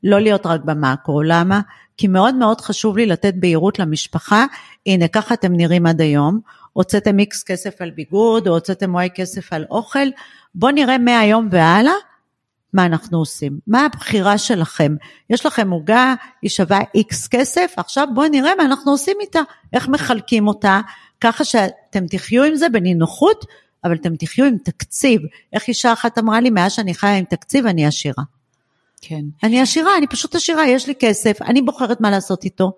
לא 0.04 0.21
להיות 0.21 0.47
רק 0.47 0.61
במאקרו, 0.64 1.23
למה? 1.23 1.61
כי 1.97 2.09
מאוד 2.09 2.35
מאוד 2.35 2.61
חשוב 2.61 2.97
לי 2.97 3.07
לתת 3.07 3.35
בהירות 3.37 3.78
למשפחה, 3.78 4.47
הנה 4.87 5.09
ככה 5.09 5.35
אתם 5.35 5.52
נראים 5.52 5.87
עד 5.87 6.00
היום, 6.00 6.40
הוצאתם 6.73 7.19
איקס 7.19 7.42
כסף 7.42 7.83
על 7.83 7.90
ביגוד, 7.90 8.49
או 8.49 8.54
הוצאתם 8.54 8.95
וואי 8.95 9.09
כסף 9.14 9.52
על 9.52 9.64
אוכל, 9.71 10.09
בואו 10.54 10.73
נראה 10.73 10.99
מהיום 10.99 11.49
והלאה 11.50 11.92
מה 12.73 12.87
אנחנו 12.87 13.19
עושים, 13.19 13.59
מה 13.67 13.85
הבחירה 13.85 14.38
שלכם, 14.38 14.95
יש 15.31 15.47
לכם 15.47 15.71
עוגה, 15.71 16.14
היא 16.43 16.50
שווה 16.50 16.81
איקס 16.95 17.29
כסף, 17.29 17.75
עכשיו 17.76 18.09
בואו 18.14 18.29
נראה 18.29 18.55
מה 18.59 18.64
אנחנו 18.64 18.93
עושים 18.93 19.17
איתה, 19.21 19.41
איך 19.73 19.88
מחלקים 19.88 20.49
אותה, 20.49 20.81
ככה 21.21 21.45
שאתם 21.45 22.07
תחיו 22.07 22.45
עם 22.45 22.55
זה 22.55 22.69
בנינוחות, 22.69 23.45
אבל 23.85 23.95
אתם 23.95 24.17
תחיו 24.17 24.44
עם 24.44 24.57
תקציב. 24.64 25.20
איך 25.53 25.68
אישה 25.68 25.92
אחת 25.92 26.18
אמרה 26.18 26.40
לי, 26.40 26.51
מאז 26.51 26.73
שאני 26.73 26.94
חיה 26.94 27.16
עם 27.16 27.25
תקציב 27.25 27.66
אני 27.66 27.87
עשירה. 27.87 28.25
כן. 29.01 29.25
אני 29.42 29.61
עשירה, 29.61 29.97
אני 29.99 30.07
פשוט 30.07 30.35
עשירה, 30.35 30.68
יש 30.68 30.87
לי 30.87 30.94
כסף, 30.99 31.42
אני 31.42 31.62
בוחרת 31.62 32.01
מה 32.01 32.11
לעשות 32.11 32.44
איתו. 32.44 32.73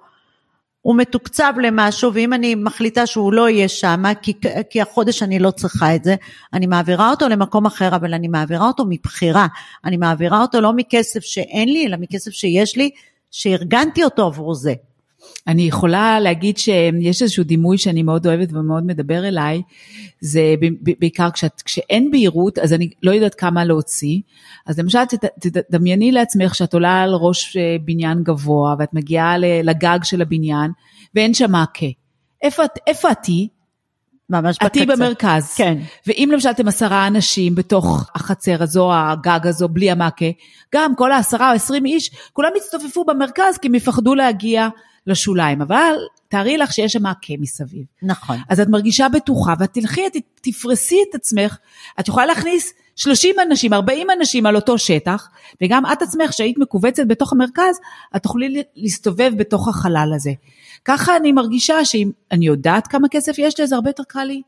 הוא 0.85 0.97
מתוקצב 0.97 1.53
למשהו, 1.63 2.15
ואם 2.15 2.33
אני 2.33 2.55
מחליטה 2.55 3.07
שהוא 3.07 3.33
לא 3.33 3.49
יהיה 3.49 3.69
שם, 3.69 4.03
כי, 4.23 4.33
כי 4.71 4.81
החודש 4.81 5.23
אני 5.23 5.39
לא 5.39 5.51
צריכה 5.51 5.95
את 5.95 6.05
זה, 6.05 6.15
אני 6.53 6.67
מעבירה 6.67 7.11
אותו 7.11 7.29
למקום 7.29 7.67
אחר, 7.67 7.97
אבל 7.97 8.15
אני 8.15 8.29
מעבירה 8.29 8.67
אותו 8.67 8.85
מבחירה. 8.89 9.47
אני 9.85 9.97
מעבירה 9.97 10.43
אותו 10.43 10.61
לא 10.61 10.73
מכסף 10.73 11.21
שאין 11.21 11.69
לי, 11.69 11.87
אלא 11.87 11.97
מכסף 12.01 12.31
שיש 12.31 12.77
לי, 12.77 12.91
שארגנתי 13.31 14.05
אותו 14.05 14.27
עבור 14.27 14.55
זה. 14.55 14.75
אני 15.47 15.63
יכולה 15.63 16.21
להגיד 16.21 16.59
שיש 16.59 17.23
איזשהו 17.23 17.45
דימוי 17.45 17.79
שאני 17.79 18.03
מאוד 18.03 18.27
אוהבת 18.27 18.49
ומאוד 18.53 18.87
מדבר 18.87 19.29
אליי, 19.29 19.63
זה 20.21 20.55
בעיקר 20.99 21.31
כשאת, 21.31 21.63
כשאין 21.63 22.11
בהירות, 22.11 22.59
אז 22.59 22.73
אני 22.73 22.91
לא 23.03 23.11
יודעת 23.11 23.35
כמה 23.35 23.65
להוציא. 23.65 24.21
אז 24.67 24.79
למשל, 24.79 24.99
תדמייני 25.71 26.13
לעצמך 26.13 26.55
שאת 26.55 26.75
עולה 26.75 27.03
על 27.03 27.15
ראש 27.15 27.57
אה, 27.57 27.77
בניין 27.85 28.23
גבוה, 28.23 28.75
ואת 28.79 28.95
מגיעה 28.95 29.39
לגג 29.39 29.99
של 30.03 30.23
הבניין, 30.23 30.71
ואין 31.15 31.35
שם 31.35 31.51
מעקה. 31.51 31.87
איפה, 32.43 32.63
איפה 32.87 33.11
את 33.11 33.25
היא? 33.25 33.49
ממש 34.31 34.59
בקצה. 34.63 34.83
את 34.83 34.89
במרכז. 34.89 35.55
כן. 35.57 35.79
ואם 36.07 36.29
למשל 36.33 36.51
אתם 36.51 36.69
עשרה 36.69 37.07
אנשים 37.07 37.55
בתוך 37.55 38.11
החצר 38.15 38.63
הזו, 38.63 38.91
הגג 38.95 39.47
הזו, 39.47 39.69
בלי 39.69 39.91
המעקה, 39.91 40.27
גם 40.75 40.95
כל 40.97 41.13
העשרה 41.13 41.51
או 41.51 41.55
עשרים 41.55 41.87
איש, 41.87 42.11
כולם 42.33 42.51
יצטופפו 42.57 43.05
במרכז 43.05 43.59
כי 43.63 43.69
הם 43.69 43.75
יפחדו 43.75 44.15
להגיע 44.15 44.69
לשוליים, 45.07 45.63
אבל 45.63 45.95
תארי 46.29 46.59
לך 46.59 46.73
שיש 46.73 46.93
שם 46.93 47.03
מעקה 47.03 47.35
מסביב. 47.39 47.85
נכון. 48.03 48.37
אז 48.49 48.61
את 48.61 48.69
מרגישה 48.69 49.09
בטוחה 49.09 49.55
ואת 49.59 49.73
תלכי, 49.73 50.07
את 50.07 50.13
תפרסי 50.41 50.99
את 51.11 51.15
עצמך, 51.15 51.57
את 52.01 52.09
יכולה 52.09 52.27
להכניס 52.27 52.73
30 52.97 53.37
אנשים, 53.49 53.73
40 53.73 54.07
אנשים 54.11 54.47
על 54.47 54.57
אותו 54.57 54.79
שטח, 54.79 55.29
וגם 55.63 55.83
את 55.93 56.03
עצמך 56.03 56.33
שהיית 56.33 56.59
מכווצת 56.59 57.03
בתוך 57.07 57.33
המרכז, 57.33 57.79
את 58.17 58.23
תוכלי 58.23 58.63
להסתובב 58.77 59.33
בתוך 59.37 59.69
החלל 59.69 60.13
הזה. 60.17 60.33
ככה 60.85 61.17
אני 61.17 61.33
מרגישה 61.33 61.85
שאם 61.85 62.11
אני 62.33 62.47
יודעת 62.47 62.87
כמה 62.87 63.09
כסף 63.09 63.39
יש 63.39 63.59
לי, 63.59 63.65
אז 63.65 63.73
הרבה 63.73 63.91
יותר 63.91 64.03
קל 64.09 64.25
לי 64.25 64.43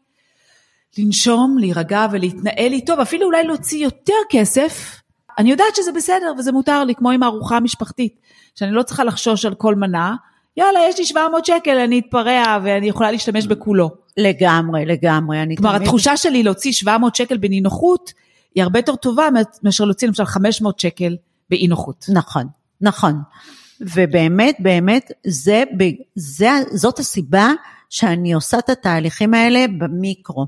לנשום, 0.98 1.58
להירגע 1.58 2.06
ולהתנהל 2.12 2.72
איתו, 2.72 2.94
ואפילו 2.98 3.26
אולי 3.26 3.44
להוציא 3.44 3.84
יותר 3.84 4.14
כסף. 4.30 5.00
אני 5.38 5.50
יודעת 5.50 5.76
שזה 5.76 5.92
בסדר 5.92 6.32
וזה 6.38 6.52
מותר 6.52 6.84
לי, 6.84 6.94
כמו 6.94 7.10
עם 7.10 7.22
הארוחה 7.22 7.56
המשפחתית, 7.56 8.20
שאני 8.54 8.72
לא 8.72 8.82
צריכה 8.82 9.04
לחשוש 9.04 9.44
על 9.44 9.54
כל 9.54 9.74
מנה, 9.74 10.14
יאללה, 10.56 10.80
יש 10.88 10.98
לי 10.98 11.04
700 11.04 11.44
שקל, 11.44 11.78
אני 11.78 11.98
אתפרע 11.98 12.58
ואני 12.62 12.88
יכולה 12.88 13.10
להשתמש 13.10 13.46
בכולו. 13.46 13.90
לגמרי, 14.16 14.86
לגמרי. 14.86 15.36
כלומר, 15.56 15.76
תמיד... 15.76 15.82
התחושה 15.82 16.16
שלי 16.16 16.42
להוציא 16.42 16.72
700 16.72 17.14
שקל 17.14 17.36
בנינוחות, 17.36 18.12
היא 18.54 18.62
הרבה 18.62 18.78
יותר 18.78 18.96
טובה 18.96 19.28
מאשר 19.62 19.84
להוציא 19.84 20.08
למשל 20.08 20.24
500 20.24 20.80
שקל 20.80 21.16
באי 21.50 21.66
נוחות. 21.66 22.06
נכון, 22.12 22.46
נכון. 22.80 23.20
ובאמת, 23.80 24.56
באמת, 24.58 25.12
זה, 25.26 25.64
זה, 26.14 26.50
זאת 26.72 26.98
הסיבה 26.98 27.52
שאני 27.90 28.32
עושה 28.32 28.58
את 28.58 28.70
התהליכים 28.70 29.34
האלה 29.34 29.64
במיקרו. 29.78 30.46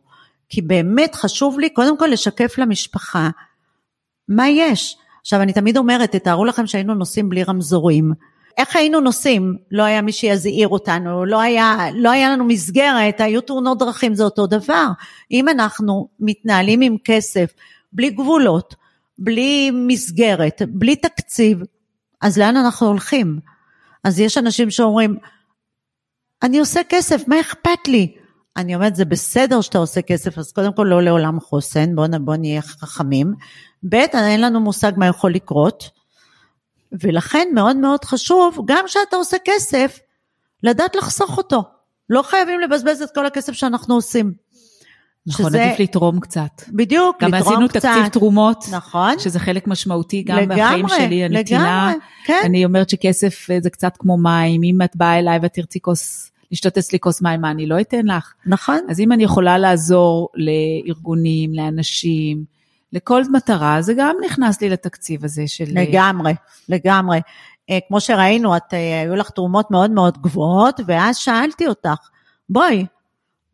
כי 0.48 0.62
באמת 0.62 1.14
חשוב 1.14 1.58
לי 1.58 1.70
קודם 1.70 1.98
כל 1.98 2.06
לשקף 2.06 2.58
למשפחה 2.58 3.30
מה 4.28 4.48
יש. 4.48 4.96
עכשיו, 5.20 5.42
אני 5.42 5.52
תמיד 5.52 5.76
אומרת, 5.76 6.12
תתארו 6.12 6.44
לכם 6.44 6.66
שהיינו 6.66 6.94
נוסעים 6.94 7.28
בלי 7.28 7.44
רמזורים. 7.44 8.12
איך 8.58 8.76
היינו 8.76 9.00
נוסעים? 9.00 9.56
לא 9.70 9.82
היה 9.82 10.02
מי 10.02 10.12
שיזהיר 10.12 10.68
אותנו, 10.68 11.24
לא 11.24 11.40
היה, 11.40 11.76
לא 11.94 12.10
היה 12.10 12.30
לנו 12.30 12.44
מסגרת, 12.44 13.20
היו 13.20 13.40
תאונות 13.40 13.78
דרכים, 13.78 14.14
זה 14.14 14.24
אותו 14.24 14.46
דבר. 14.46 14.86
אם 15.30 15.48
אנחנו 15.48 16.08
מתנהלים 16.20 16.80
עם 16.80 16.96
כסף, 17.04 17.52
בלי 17.92 18.10
גבולות, 18.10 18.74
בלי 19.18 19.70
מסגרת, 19.70 20.62
בלי 20.68 20.96
תקציב, 20.96 21.58
אז 22.20 22.38
לאן 22.38 22.56
אנחנו 22.56 22.86
הולכים? 22.86 23.38
אז 24.04 24.20
יש 24.20 24.38
אנשים 24.38 24.70
שאומרים, 24.70 25.16
אני 26.42 26.58
עושה 26.58 26.80
כסף, 26.88 27.22
מה 27.28 27.40
אכפת 27.40 27.88
לי? 27.88 28.16
אני 28.56 28.74
אומרת, 28.74 28.96
זה 28.96 29.04
בסדר 29.04 29.60
שאתה 29.60 29.78
עושה 29.78 30.02
כסף, 30.02 30.38
אז 30.38 30.52
קודם 30.52 30.72
כל 30.72 30.86
לא 30.90 31.02
לעולם 31.02 31.40
חוסן, 31.40 31.94
בוא, 31.94 32.06
בוא 32.20 32.36
נהיה 32.36 32.62
חכמים. 32.62 33.34
ב', 33.88 33.94
אין 33.94 34.40
לנו 34.40 34.60
מושג 34.60 34.92
מה 34.96 35.06
יכול 35.06 35.34
לקרות. 35.34 35.97
ולכן 36.92 37.48
מאוד 37.54 37.76
מאוד 37.76 38.04
חשוב, 38.04 38.58
גם 38.66 38.84
כשאתה 38.86 39.16
עושה 39.16 39.36
כסף, 39.44 39.98
לדעת 40.62 40.96
לחסוך 40.96 41.38
אותו. 41.38 41.62
לא 42.10 42.22
חייבים 42.22 42.60
לבזבז 42.60 43.02
את 43.02 43.14
כל 43.14 43.26
הכסף 43.26 43.52
שאנחנו 43.52 43.94
עושים. 43.94 44.32
נכון, 45.26 45.46
שזה- 45.48 45.64
עדיף 45.64 45.80
לתרום 45.80 46.20
קצת. 46.20 46.62
בדיוק, 46.68 47.22
גם 47.22 47.34
לתרום 47.34 47.52
עשינו 47.54 47.68
קצת. 47.68 47.78
תקציב 47.82 48.08
תרומות, 48.08 48.64
נכון. 48.72 49.18
שזה 49.18 49.38
חלק 49.38 49.66
משמעותי 49.66 50.22
גם 50.22 50.36
לגמרי, 50.38 50.56
בחיים 50.62 50.88
שלי, 50.88 51.24
הנתינה. 51.24 51.88
לגמרי, 51.90 52.04
כן. 52.24 52.40
אני 52.44 52.64
אומרת 52.64 52.90
שכסף 52.90 53.50
אה, 53.50 53.58
זה 53.62 53.70
קצת 53.70 53.96
כמו 53.98 54.18
מים, 54.18 54.62
אם 54.62 54.78
את 54.84 54.96
באה 54.96 55.18
אליי 55.18 55.38
ואת 55.42 55.52
תרצי 55.52 55.80
כוס, 55.80 56.30
לשתות 56.52 56.78
אצלי 56.78 56.98
כוס 57.00 57.22
מים, 57.22 57.40
מה, 57.40 57.50
אני 57.50 57.66
לא 57.66 57.80
אתן 57.80 58.06
לך? 58.06 58.32
נכון. 58.46 58.78
אז 58.88 59.00
אם 59.00 59.12
אני 59.12 59.24
יכולה 59.24 59.58
לעזור 59.58 60.28
לארגונים, 60.34 61.54
לאנשים, 61.54 62.44
לכל 62.92 63.22
מטרה, 63.32 63.82
זה 63.82 63.94
גם 63.96 64.16
נכנס 64.24 64.60
לי 64.60 64.68
לתקציב 64.68 65.24
הזה 65.24 65.42
של... 65.46 65.64
לגמרי, 65.68 66.34
לגמרי. 66.68 67.20
אה, 67.70 67.78
כמו 67.88 68.00
שראינו, 68.00 68.56
את, 68.56 68.74
אה, 68.74 69.00
היו 69.00 69.16
לך 69.16 69.30
תרומות 69.30 69.70
מאוד 69.70 69.90
מאוד 69.90 70.18
גבוהות, 70.18 70.80
ואז 70.86 71.16
שאלתי 71.16 71.66
אותך, 71.66 72.08
בואי, 72.50 72.86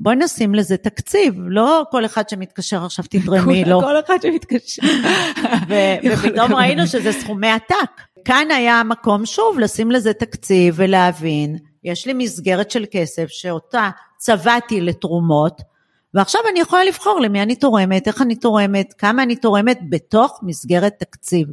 בואי 0.01 0.17
נשים 0.17 0.55
לזה 0.55 0.77
תקציב, 0.77 1.35
לא 1.39 1.85
כל 1.91 2.05
אחד 2.05 2.29
שמתקשר 2.29 2.85
עכשיו 2.85 3.05
תתרמי 3.11 3.65
לו. 3.65 3.81
כל 3.81 4.01
אחד 4.01 4.17
שמתקשר. 4.23 4.83
ופתאום 6.13 6.55
ראינו 6.55 6.87
שזה 6.87 7.13
סכומי 7.13 7.49
עתק. 7.49 8.01
כאן 8.25 8.49
היה 8.51 8.81
המקום 8.81 9.27
שוב 9.27 9.59
לשים 9.59 9.91
לזה 9.91 10.13
תקציב 10.13 10.75
ולהבין, 10.77 11.59
יש 11.85 12.07
לי 12.07 12.13
מסגרת 12.13 12.71
של 12.71 12.85
כסף 12.91 13.27
שאותה 13.29 13.91
צבעתי 14.17 14.81
לתרומות, 14.81 15.63
ועכשיו 16.15 16.41
אני 16.53 16.61
יכולה 16.61 16.85
לבחור 16.85 17.21
למי 17.21 17.43
אני 17.43 17.57
תורמת, 17.57 18.09
איך 18.09 18.23
אני 18.23 18.37
תורמת, 18.37 18.95
כמה 18.99 19.23
אני 19.23 19.37
תורמת 19.37 19.79
בתוך 19.89 20.41
מסגרת 20.43 20.93
תקציב. 20.99 21.49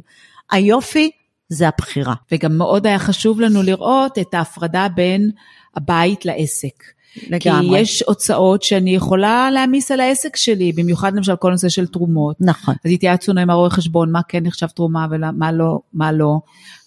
היופי 0.50 1.10
זה 1.48 1.68
הבחירה. 1.68 2.14
וגם 2.32 2.58
מאוד 2.58 2.86
היה 2.86 2.98
חשוב 2.98 3.40
לנו 3.40 3.62
לראות 3.62 4.18
את 4.18 4.34
ההפרדה 4.34 4.86
בין 4.94 5.30
הבית 5.76 6.24
לעסק. 6.24 6.84
לגמרי. 7.30 7.76
כי 7.76 7.82
יש 7.82 8.02
הוצאות 8.02 8.62
שאני 8.62 8.94
יכולה 8.94 9.50
להעמיס 9.50 9.90
על 9.90 10.00
העסק 10.00 10.36
שלי, 10.36 10.72
במיוחד 10.72 11.14
למשל 11.14 11.36
כל 11.36 11.50
נושא 11.50 11.68
של 11.68 11.86
תרומות. 11.86 12.36
נכון. 12.40 12.74
אז 12.84 12.90
התייעצנו 12.90 13.40
עם 13.40 13.50
הרואה 13.50 13.70
חשבון, 13.70 14.12
מה 14.12 14.20
כן 14.28 14.42
נחשב 14.46 14.66
תרומה 14.66 15.06
ומה 15.10 15.52
לא, 15.52 15.80
מה 15.92 16.12
לא. 16.12 16.38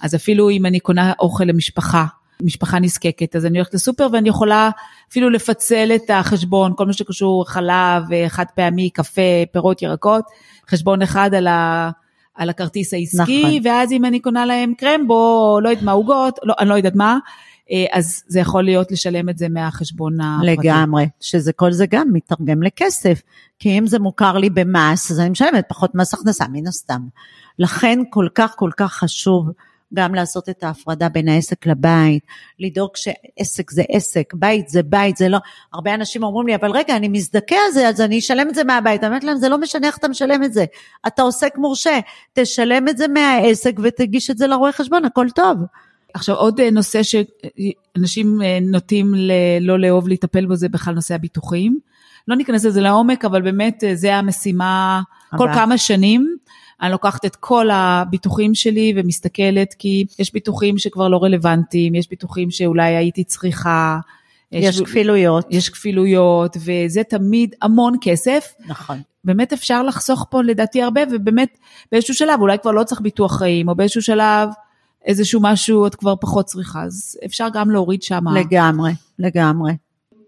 אז 0.01 0.15
אפילו 0.15 0.49
אם 0.49 0.65
אני 0.65 0.79
קונה 0.79 1.13
אוכל 1.19 1.43
למשפחה, 1.43 2.05
משפחה 2.41 2.79
נזקקת, 2.79 3.35
אז 3.35 3.45
אני 3.45 3.57
הולכת 3.57 3.73
לסופר 3.73 4.07
ואני 4.13 4.29
יכולה 4.29 4.69
אפילו 5.09 5.29
לפצל 5.29 5.91
את 5.95 6.09
החשבון, 6.09 6.73
כל 6.75 6.85
מה 6.85 6.93
שקשור 6.93 7.49
חלב, 7.49 8.03
חד 8.27 8.45
פעמי, 8.55 8.89
קפה, 8.89 9.21
פירות, 9.51 9.81
ירקות, 9.81 10.23
חשבון 10.69 11.01
אחד 11.01 11.33
על, 11.33 11.47
ה, 11.47 11.89
על 12.35 12.49
הכרטיס 12.49 12.93
העסקי, 12.93 13.43
נכון. 13.43 13.59
ואז 13.63 13.91
אם 13.91 14.05
אני 14.05 14.19
קונה 14.19 14.45
להם 14.45 14.73
קרמבו, 14.77 15.59
לא 15.63 15.69
יודעת 15.69 15.85
מה, 15.85 15.91
עוגות, 15.91 16.39
לא, 16.43 16.53
אני 16.59 16.69
לא 16.69 16.73
יודעת 16.73 16.95
מה, 16.95 17.17
אה, 17.71 17.85
אז 17.91 18.23
זה 18.27 18.39
יכול 18.39 18.63
להיות 18.63 18.91
לשלם 18.91 19.29
את 19.29 19.37
זה 19.37 19.49
מהחשבון 19.49 20.21
הפרטי. 20.21 20.67
לגמרי, 20.67 21.05
שזה 21.19 21.53
כל 21.53 21.71
זה 21.71 21.85
גם 21.85 22.07
מתרגם 22.13 22.63
לכסף, 22.63 23.21
כי 23.59 23.77
אם 23.77 23.87
זה 23.87 23.99
מוכר 23.99 24.37
לי 24.37 24.49
במס, 24.49 25.11
אז 25.11 25.19
אני 25.19 25.29
משלמת 25.29 25.65
פחות 25.69 25.95
מס 25.95 26.13
הכנסה, 26.13 26.45
מן 26.51 26.67
הסתם. 26.67 27.01
לכן 27.59 27.99
כל 28.09 28.27
כך 28.35 28.53
כל 28.57 28.69
כך 28.77 28.93
חשוב 28.93 29.49
גם 29.93 30.15
לעשות 30.15 30.49
את 30.49 30.63
ההפרדה 30.63 31.09
בין 31.09 31.27
העסק 31.27 31.65
לבית, 31.65 32.23
לדאוג 32.59 32.89
שעסק 32.95 33.71
זה 33.71 33.83
עסק, 33.89 34.33
בית 34.33 34.69
זה 34.69 34.83
בית, 34.83 35.17
זה 35.17 35.29
לא, 35.29 35.37
הרבה 35.73 35.93
אנשים 35.93 36.23
אומרים 36.23 36.47
לי, 36.47 36.55
אבל 36.55 36.71
רגע, 36.71 36.95
אני 36.95 37.07
מזדכה 37.07 37.55
על 37.67 37.71
זה, 37.71 37.87
אז 37.87 38.01
אני 38.01 38.19
אשלם 38.19 38.49
את 38.49 38.55
זה 38.55 38.63
מהבית. 38.63 39.03
אני 39.03 39.07
אומרת 39.07 39.23
להם, 39.23 39.37
זה 39.37 39.49
לא 39.49 39.57
משנה 39.57 39.87
איך 39.87 39.97
אתה 39.97 40.07
משלם 40.07 40.43
את 40.43 40.53
זה. 40.53 40.65
אתה 41.07 41.21
עוסק 41.21 41.57
מורשה, 41.57 41.99
תשלם 42.33 42.87
את 42.89 42.97
זה 42.97 43.07
מהעסק 43.07 43.73
ותגיש 43.83 44.29
את 44.29 44.37
זה 44.37 44.47
לרואה 44.47 44.71
חשבון, 44.71 45.05
הכל 45.05 45.27
טוב. 45.35 45.57
עכשיו 46.13 46.35
עוד 46.35 46.59
אה, 46.59 46.71
נושא 46.71 47.01
שאנשים 47.03 48.41
אה, 48.41 48.57
נוטים 48.61 49.15
ל- 49.15 49.31
לא 49.61 49.79
לאהוב 49.79 50.07
לטפל 50.07 50.45
בו 50.45 50.55
זה 50.55 50.69
בכלל 50.69 50.93
נושא 50.93 51.15
הביטוחים. 51.15 51.79
לא 52.27 52.35
ניכנס 52.35 52.65
לזה 52.65 52.81
לעומק, 52.81 53.25
אבל 53.25 53.41
באמת 53.41 53.83
אה, 53.83 53.95
זה 53.95 54.15
המשימה 54.15 55.01
כל 55.37 55.49
הבאה. 55.49 55.55
כמה 55.65 55.77
שנים. 55.77 56.35
אני 56.81 56.91
לוקחת 56.91 57.25
את 57.25 57.35
כל 57.35 57.69
הביטוחים 57.71 58.55
שלי 58.55 58.93
ומסתכלת, 58.95 59.73
כי 59.73 60.05
יש 60.19 60.33
ביטוחים 60.33 60.77
שכבר 60.77 61.07
לא 61.07 61.23
רלוונטיים, 61.23 61.95
יש 61.95 62.09
ביטוחים 62.09 62.51
שאולי 62.51 62.95
הייתי 62.95 63.23
צריכה. 63.23 63.99
יש 64.51 64.81
כפילויות. 64.81 65.45
יש 65.49 65.69
כפילויות, 65.69 66.57
וזה 66.59 67.03
תמיד 67.03 67.55
המון 67.61 67.93
כסף. 68.01 68.53
נכון. 68.67 69.01
באמת 69.23 69.53
אפשר 69.53 69.83
לחסוך 69.83 70.27
פה 70.29 70.41
לדעתי 70.41 70.81
הרבה, 70.81 71.01
ובאמת 71.11 71.57
באיזשהו 71.91 72.13
שלב, 72.13 72.41
אולי 72.41 72.59
כבר 72.59 72.71
לא 72.71 72.83
צריך 72.83 73.01
ביטוח 73.01 73.37
חיים, 73.37 73.69
או 73.69 73.75
באיזשהו 73.75 74.01
שלב 74.01 74.49
איזשהו 75.05 75.39
משהו 75.43 75.87
את 75.87 75.95
כבר 75.95 76.15
פחות 76.21 76.45
צריכה, 76.45 76.83
אז 76.83 77.17
אפשר 77.25 77.47
גם 77.53 77.71
להוריד 77.71 78.03
שם. 78.03 78.27
לגמרי, 78.27 78.91
לגמרי. 79.19 79.73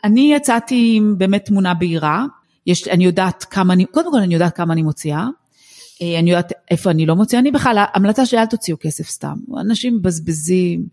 אני 0.04 0.34
יצאתי 0.36 0.94
עם 0.96 1.16
באמת 1.18 1.46
תמונה 1.46 1.74
בהירה, 1.74 2.26
יש, 2.68 2.88
אני 2.88 3.06
יודעת 3.06 3.44
כמה 3.44 3.74
אני, 3.74 3.86
קודם 3.86 4.12
כל 4.12 4.20
אני 4.20 4.34
יודעת 4.34 4.56
כמה 4.56 4.74
אני 4.74 4.84
מוציאה, 4.84 5.20
אה, 5.20 5.28
אני 6.02 6.32
יודעת 6.32 6.54
איפה 6.72 6.92
אני 6.92 7.06
לא 7.06 7.16
מוציאה, 7.16 7.42
אני 7.42 7.52
בכלל, 7.52 7.78
ההמלצה 7.78 8.26
שלי 8.26 8.40
אל 8.40 8.46
תוציאו 8.46 8.78
כסף 8.80 9.10
סתם, 9.10 9.36
אנשים 9.60 9.96
מבזבזים 9.96 10.86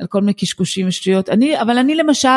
על 0.00 0.06
כל 0.06 0.20
מיני 0.20 0.34
קשקושים 0.34 0.88
ושטויות, 0.88 1.28
אני, 1.28 1.60
אבל 1.60 1.78
אני 1.78 1.94
למשל, 1.94 2.28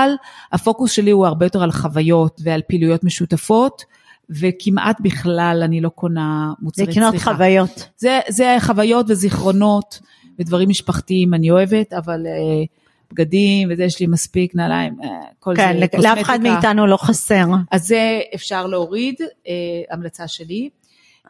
הפוקוס 0.51 0.91
שלי 0.91 1.12
הוא 1.12 1.25
הרבה 1.25 1.45
יותר 1.45 1.63
על 1.63 1.71
חוויות 1.71 2.41
ועל 2.43 2.62
פעילויות 2.67 3.03
משותפות, 3.03 3.84
וכמעט 4.29 5.01
בכלל 5.01 5.62
אני 5.65 5.82
לא 5.82 5.89
קונה 5.89 6.53
מוצרי 6.60 6.86
צריכה. 6.86 6.99
לקנות 6.99 7.21
חוויות. 7.21 7.89
זה, 7.97 8.19
זה 8.27 8.58
חוויות 8.60 9.05
וזיכרונות 9.10 9.99
ודברים 10.39 10.69
משפחתיים 10.69 11.34
אני 11.34 11.51
אוהבת, 11.51 11.93
אבל 11.93 12.27
אה, 12.27 12.63
בגדים 13.12 13.69
וזה 13.71 13.84
יש 13.84 13.99
לי 13.99 14.08
מספיק 14.08 14.55
נעליים, 14.55 14.95
אה, 15.03 15.10
כל 15.39 15.53
כן, 15.55 15.73
זה 15.73 15.79
לאף 15.79 15.91
קוסמטיקה. 15.91 16.21
אחד 16.21 16.39
מאיתנו 16.41 16.88
לא 16.88 16.97
חסר. 16.97 17.45
אז 17.71 17.88
זה 17.88 18.19
אפשר 18.36 18.67
להוריד, 18.67 19.15
אה, 19.47 19.53
המלצה 19.91 20.27
שלי. 20.27 20.69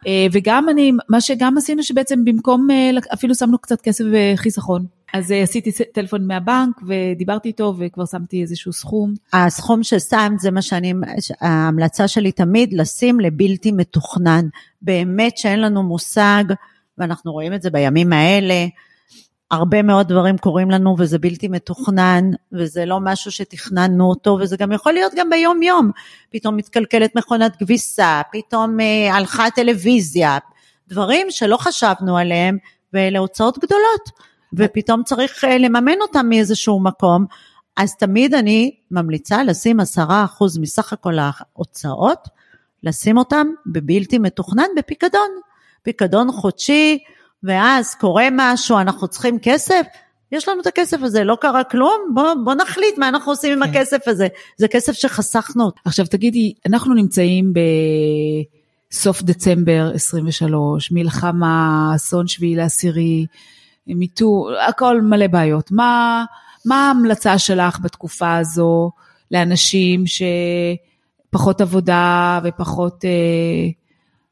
אה, 0.06 0.26
וגם 0.32 0.68
אני, 0.68 0.92
מה 1.08 1.20
שגם 1.20 1.58
עשינו 1.58 1.82
שבעצם 1.82 2.24
במקום, 2.24 2.70
אה, 2.70 2.90
אפילו 3.14 3.34
שמנו 3.34 3.58
קצת 3.58 3.80
כסף 3.80 4.04
וחיסכון. 4.12 4.86
אז 5.14 5.32
אה, 5.32 5.42
עשיתי 5.42 5.70
טלפון 5.92 6.26
מהבנק 6.26 6.76
ודיברתי 6.86 7.48
איתו 7.48 7.74
וכבר 7.78 8.06
שמתי 8.06 8.42
איזשהו 8.42 8.72
סכום. 8.72 9.14
הסכום 9.32 9.82
ששמת 9.82 10.40
זה 10.40 10.50
מה 10.50 10.62
שאני, 10.62 10.94
ההמלצה 11.40 12.08
שלי 12.08 12.32
תמיד 12.32 12.72
לשים 12.72 13.20
לבלתי 13.20 13.72
מתוכנן. 13.72 14.46
באמת 14.82 15.38
שאין 15.38 15.60
לנו 15.60 15.82
מושג, 15.82 16.44
ואנחנו 16.98 17.32
רואים 17.32 17.54
את 17.54 17.62
זה 17.62 17.70
בימים 17.70 18.12
האלה, 18.12 18.66
הרבה 19.50 19.82
מאוד 19.82 20.08
דברים 20.08 20.38
קורים 20.38 20.70
לנו 20.70 20.96
וזה 20.98 21.18
בלתי 21.18 21.48
מתוכנן, 21.48 22.30
וזה 22.52 22.84
לא 22.84 22.98
משהו 23.02 23.30
שתכננו 23.30 24.08
אותו, 24.08 24.38
וזה 24.40 24.56
גם 24.56 24.72
יכול 24.72 24.92
להיות 24.92 25.12
גם 25.16 25.30
ביום 25.30 25.62
יום. 25.62 25.90
פתאום 26.30 26.56
מתקלקלת 26.56 27.16
מכונת 27.16 27.56
כביסה, 27.56 28.20
פתאום 28.32 28.80
אה, 28.80 29.14
הלכה 29.14 29.50
טלוויזיה, 29.54 30.38
דברים 30.88 31.26
שלא 31.30 31.56
חשבנו 31.56 32.18
עליהם, 32.18 32.58
ואלה 32.92 33.18
הוצאות 33.18 33.58
גדולות, 33.58 34.10
ופתאום 34.56 35.02
צריך 35.02 35.44
אה, 35.44 35.58
לממן 35.58 36.00
אותם 36.00 36.26
מאיזשהו 36.28 36.80
מקום. 36.80 37.26
אז 37.76 37.96
תמיד 37.96 38.34
אני 38.34 38.76
ממליצה 38.90 39.42
לשים 39.42 39.80
עשרה 39.80 40.24
אחוז 40.24 40.58
מסך 40.58 40.92
הכל 40.92 41.14
ההוצאות, 41.18 42.28
לשים 42.82 43.18
אותם 43.18 43.46
בבלתי 43.66 44.18
מתוכנן 44.18 44.66
בפיקדון. 44.76 45.30
פיקדון 45.82 46.32
חודשי, 46.32 46.98
ואז 47.44 47.94
קורה 47.94 48.28
משהו, 48.32 48.78
אנחנו 48.78 49.08
צריכים 49.08 49.38
כסף, 49.42 49.86
יש 50.32 50.48
לנו 50.48 50.60
את 50.60 50.66
הכסף 50.66 51.02
הזה, 51.02 51.24
לא 51.24 51.36
קרה 51.40 51.64
כלום, 51.64 52.10
בוא, 52.14 52.34
בוא 52.44 52.54
נחליט 52.54 52.98
מה 52.98 53.08
אנחנו 53.08 53.32
עושים 53.32 53.52
עם 53.52 53.64
כן. 53.64 53.70
הכסף 53.70 54.08
הזה. 54.08 54.28
זה 54.56 54.68
כסף 54.68 54.92
שחסכנו. 54.92 55.70
עכשיו 55.84 56.06
תגידי, 56.06 56.52
אנחנו 56.66 56.94
נמצאים 56.94 57.52
בסוף 58.90 59.22
דצמבר 59.22 59.90
23, 59.94 60.92
מלחמה, 60.92 61.92
אסון 61.96 62.26
שביעי 62.26 62.56
לעשירי, 62.56 63.26
מיטו, 63.86 64.48
הכל 64.68 65.00
מלא 65.02 65.26
בעיות. 65.26 65.70
מה, 65.70 66.24
מה 66.66 66.86
ההמלצה 66.86 67.38
שלך 67.38 67.78
בתקופה 67.80 68.36
הזו 68.36 68.90
לאנשים 69.30 70.04
שפחות 70.06 71.60
עבודה 71.60 72.40
ופחות, 72.44 73.04
אה, 73.04 73.10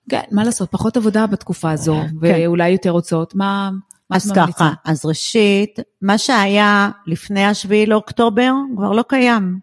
כן, 0.08 0.22
מה 0.30 0.44
לעשות, 0.44 0.70
פחות 0.70 0.96
עבודה 0.96 1.26
בתקופה 1.26 1.70
הזו, 1.70 2.00
ואולי 2.20 2.68
יותר 2.68 2.90
הוצאות, 2.90 3.34
מה, 3.34 3.70
אז? 4.10 4.32
ככה, 4.32 4.72
אז 4.84 5.06
ראשית, 5.06 5.78
מה 6.02 6.18
שהיה 6.18 6.90
לפני 7.06 7.44
השביעי 7.44 7.86
לאוקטובר 7.86 8.52
כבר 8.76 8.92
לא 8.92 9.04
קיים. 9.08 9.58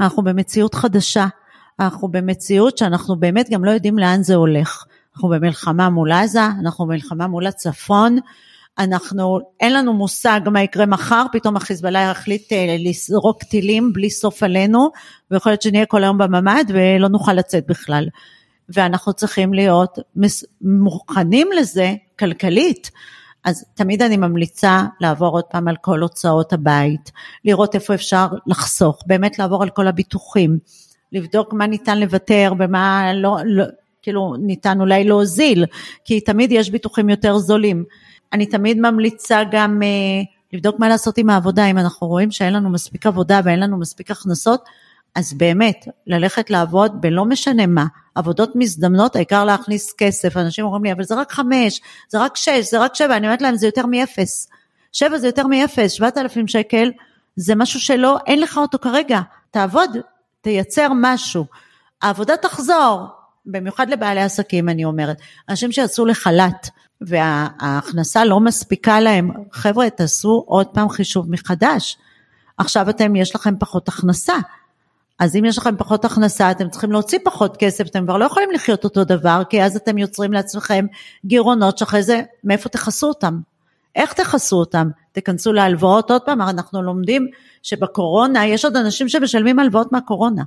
אנחנו 0.00 0.22
במציאות 0.22 0.74
חדשה. 0.74 1.26
אנחנו 1.80 2.08
במציאות 2.08 2.78
שאנחנו 2.78 3.16
באמת 3.16 3.50
גם 3.50 3.64
לא 3.64 3.70
יודעים 3.70 3.98
לאן 3.98 4.22
זה 4.22 4.34
הולך. 4.34 4.84
אנחנו 5.14 5.28
במלחמה 5.28 5.88
מול 5.90 6.12
עזה, 6.12 6.46
אנחנו 6.60 6.86
במלחמה 6.86 7.26
מול 7.26 7.46
הצפון, 7.46 8.18
אנחנו, 8.78 9.38
אין 9.60 9.72
לנו 9.72 9.92
מושג 9.92 10.40
מה 10.52 10.62
יקרה 10.62 10.86
מחר, 10.86 11.24
פתאום 11.32 11.56
החיזבאללה 11.56 12.00
יחליט 12.00 12.52
אה, 12.52 12.76
לזרוק 12.78 13.42
טילים 13.44 13.92
בלי 13.92 14.10
סוף 14.10 14.42
עלינו, 14.42 14.90
ויכול 15.30 15.52
להיות 15.52 15.62
שנהיה 15.62 15.86
כל 15.86 16.02
היום 16.02 16.18
בממ"ד 16.18 16.64
ולא 16.68 17.08
נוכל 17.08 17.32
לצאת 17.32 17.64
בכלל. 17.68 18.08
ואנחנו 18.74 19.12
צריכים 19.12 19.54
להיות 19.54 19.98
מוכנים 20.60 21.48
לזה 21.56 21.94
כלכלית. 22.18 22.90
אז 23.44 23.64
תמיד 23.74 24.02
אני 24.02 24.16
ממליצה 24.16 24.82
לעבור 25.00 25.28
עוד 25.28 25.44
פעם 25.44 25.68
על 25.68 25.76
כל 25.80 26.00
הוצאות 26.00 26.52
הבית, 26.52 27.12
לראות 27.44 27.74
איפה 27.74 27.94
אפשר 27.94 28.26
לחסוך, 28.46 29.02
באמת 29.06 29.38
לעבור 29.38 29.62
על 29.62 29.70
כל 29.70 29.88
הביטוחים. 29.88 30.58
לבדוק 31.12 31.52
מה 31.52 31.66
ניתן 31.66 31.98
לוותר 31.98 32.52
ומה 32.58 33.12
לא, 33.14 33.36
לא 33.44 33.64
כאילו 34.02 34.36
ניתן 34.38 34.80
אולי 34.80 35.04
להוזיל, 35.04 35.64
כי 36.04 36.20
תמיד 36.20 36.52
יש 36.52 36.70
ביטוחים 36.70 37.08
יותר 37.08 37.38
זולים. 37.38 37.84
אני 38.32 38.46
תמיד 38.46 38.78
ממליצה 38.80 39.42
גם 39.50 39.82
אה, 39.82 39.88
לבדוק 40.52 40.78
מה 40.78 40.88
לעשות 40.88 41.18
עם 41.18 41.30
העבודה, 41.30 41.66
אם 41.66 41.78
אנחנו 41.78 42.06
רואים 42.06 42.30
שאין 42.30 42.52
לנו 42.52 42.70
מספיק 42.70 43.06
עבודה 43.06 43.40
ואין 43.44 43.60
לנו 43.60 43.78
מספיק 43.78 44.10
הכנסות, 44.10 44.64
אז 45.18 45.32
באמת, 45.32 45.88
ללכת 46.06 46.50
לעבוד 46.50 47.00
בלא 47.00 47.24
משנה 47.24 47.66
מה, 47.66 47.86
עבודות 48.14 48.56
מזדמנות, 48.56 49.16
העיקר 49.16 49.44
להכניס 49.44 49.94
כסף, 49.98 50.36
אנשים 50.36 50.64
אומרים 50.64 50.84
לי, 50.84 50.92
אבל 50.92 51.04
זה 51.04 51.14
רק 51.14 51.32
חמש, 51.32 51.80
זה 52.08 52.18
רק 52.18 52.36
שש, 52.36 52.70
זה 52.70 52.78
רק 52.78 52.94
שבע, 52.94 53.16
אני 53.16 53.26
אומרת 53.26 53.42
להם, 53.42 53.56
זה 53.56 53.66
יותר 53.66 53.86
מאפס. 53.86 54.48
שבע 54.92 55.18
זה 55.18 55.26
יותר 55.26 55.46
מאפס, 55.46 55.92
שבעת 55.92 56.18
אלפים 56.18 56.48
שקל, 56.48 56.90
זה 57.36 57.54
משהו 57.54 57.80
שלא, 57.80 58.18
אין 58.26 58.40
לך 58.40 58.58
אותו 58.58 58.78
כרגע, 58.78 59.20
תעבוד, 59.50 59.96
תייצר 60.40 60.88
משהו. 60.94 61.44
העבודה 62.02 62.36
תחזור, 62.36 63.06
במיוחד 63.46 63.90
לבעלי 63.90 64.22
עסקים 64.22 64.68
אני 64.68 64.84
אומרת, 64.84 65.16
אנשים 65.48 65.72
שיצאו 65.72 66.06
לחל"ת 66.06 66.68
וההכנסה 67.00 68.24
לא 68.24 68.40
מספיקה 68.40 69.00
להם, 69.00 69.30
חבר'ה 69.52 69.90
תעשו 69.90 70.44
עוד 70.46 70.66
פעם 70.66 70.88
חישוב 70.88 71.30
מחדש, 71.30 71.98
עכשיו 72.58 72.90
אתם 72.90 73.16
יש 73.16 73.34
לכם 73.34 73.54
פחות 73.58 73.88
הכנסה, 73.88 74.34
אז 75.18 75.36
אם 75.36 75.44
יש 75.44 75.58
לכם 75.58 75.76
פחות 75.76 76.04
הכנסה 76.04 76.50
אתם 76.50 76.68
צריכים 76.68 76.92
להוציא 76.92 77.18
פחות 77.24 77.56
כסף, 77.56 77.86
אתם 77.86 78.04
כבר 78.04 78.16
לא 78.16 78.24
יכולים 78.24 78.50
לחיות 78.50 78.84
אותו 78.84 79.04
דבר, 79.04 79.42
כי 79.50 79.62
אז 79.62 79.76
אתם 79.76 79.98
יוצרים 79.98 80.32
לעצמכם 80.32 80.86
גירעונות 81.26 81.78
שאחרי 81.78 82.02
זה 82.02 82.22
מאיפה 82.44 82.68
תכסו 82.68 83.08
אותם? 83.08 83.40
איך 83.96 84.12
תכסו 84.12 84.56
אותם? 84.56 84.88
תיכנסו 85.12 85.52
להלוואות 85.52 86.10
עוד 86.10 86.22
פעם, 86.22 86.42
אנחנו 86.42 86.82
לומדים 86.82 87.26
שבקורונה 87.62 88.46
יש 88.46 88.64
עוד 88.64 88.76
אנשים 88.76 89.08
שמשלמים 89.08 89.58
הלוואות 89.58 89.92
מהקורונה. 89.92 90.42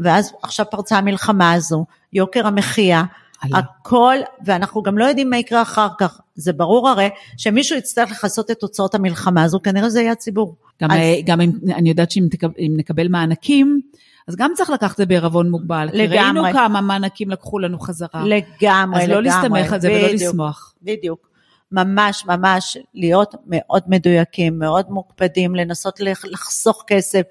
ואז 0.00 0.32
עכשיו 0.42 0.66
פרצה 0.70 0.98
המלחמה 0.98 1.52
הזו, 1.52 1.84
יוקר 2.12 2.46
המחיה, 2.46 3.02
עלה. 3.40 3.58
הכל, 3.58 4.16
ואנחנו 4.44 4.82
גם 4.82 4.98
לא 4.98 5.04
יודעים 5.04 5.30
מה 5.30 5.36
יקרה 5.38 5.62
אחר 5.62 5.88
כך. 5.98 6.20
זה 6.34 6.52
ברור 6.52 6.88
הרי 6.88 7.08
שמישהו 7.36 7.76
יצטרך 7.78 8.10
לכסות 8.10 8.50
את 8.50 8.58
תוצאות 8.60 8.94
המלחמה 8.94 9.42
הזו, 9.42 9.60
כנראה 9.62 9.90
זה 9.90 10.00
יהיה 10.00 10.12
הציבור. 10.12 10.56
גם, 10.82 10.90
אז- 10.90 10.96
אז... 10.98 11.02
גם 11.24 11.40
אם, 11.40 11.50
אני 11.74 11.88
יודעת 11.88 12.10
שאם 12.10 12.26
תקב, 12.30 12.48
נקבל 12.76 13.08
מענקים, 13.08 13.80
אז 14.28 14.36
גם 14.36 14.52
צריך 14.54 14.70
לקחת 14.70 14.92
את 14.92 14.96
זה 14.96 15.06
בערבון 15.06 15.50
מוגבל. 15.50 15.88
כי 15.92 15.96
לגמרי. 15.98 16.18
ראינו 16.42 16.58
כמה 16.58 16.80
מענקים 16.80 17.30
לקחו 17.30 17.58
לנו 17.58 17.78
חזרה. 17.80 18.24
לגמרי, 18.24 19.02
אז 19.02 19.08
לא 19.08 19.22
לגמרי. 19.22 19.22
להסתמך 19.60 19.72
על 19.72 19.80
זה 19.80 19.88
ולא 19.88 20.08
בדיוק, 20.08 20.22
לשמוח. 20.30 20.74
בדיוק. 20.82 21.30
ממש 21.72 22.24
ממש 22.26 22.76
להיות 22.94 23.34
מאוד 23.46 23.82
מדויקים, 23.86 24.58
מאוד 24.58 24.86
מוקפדים, 24.90 25.54
לנסות 25.54 26.00
לח- 26.00 26.24
לחסוך 26.24 26.84
כסף. 26.86 27.22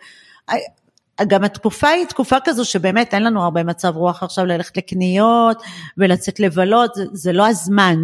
גם 1.27 1.43
התקופה 1.43 1.87
היא 1.87 2.05
תקופה 2.05 2.37
כזו 2.43 2.65
שבאמת 2.65 3.13
אין 3.13 3.23
לנו 3.23 3.43
הרבה 3.43 3.63
מצב 3.63 3.95
רוח 3.95 4.23
עכשיו 4.23 4.45
ללכת 4.45 4.77
לקניות 4.77 5.63
ולצאת 5.97 6.39
לבלות, 6.39 6.95
זה, 6.95 7.05
זה 7.13 7.33
לא 7.33 7.47
הזמן. 7.47 7.95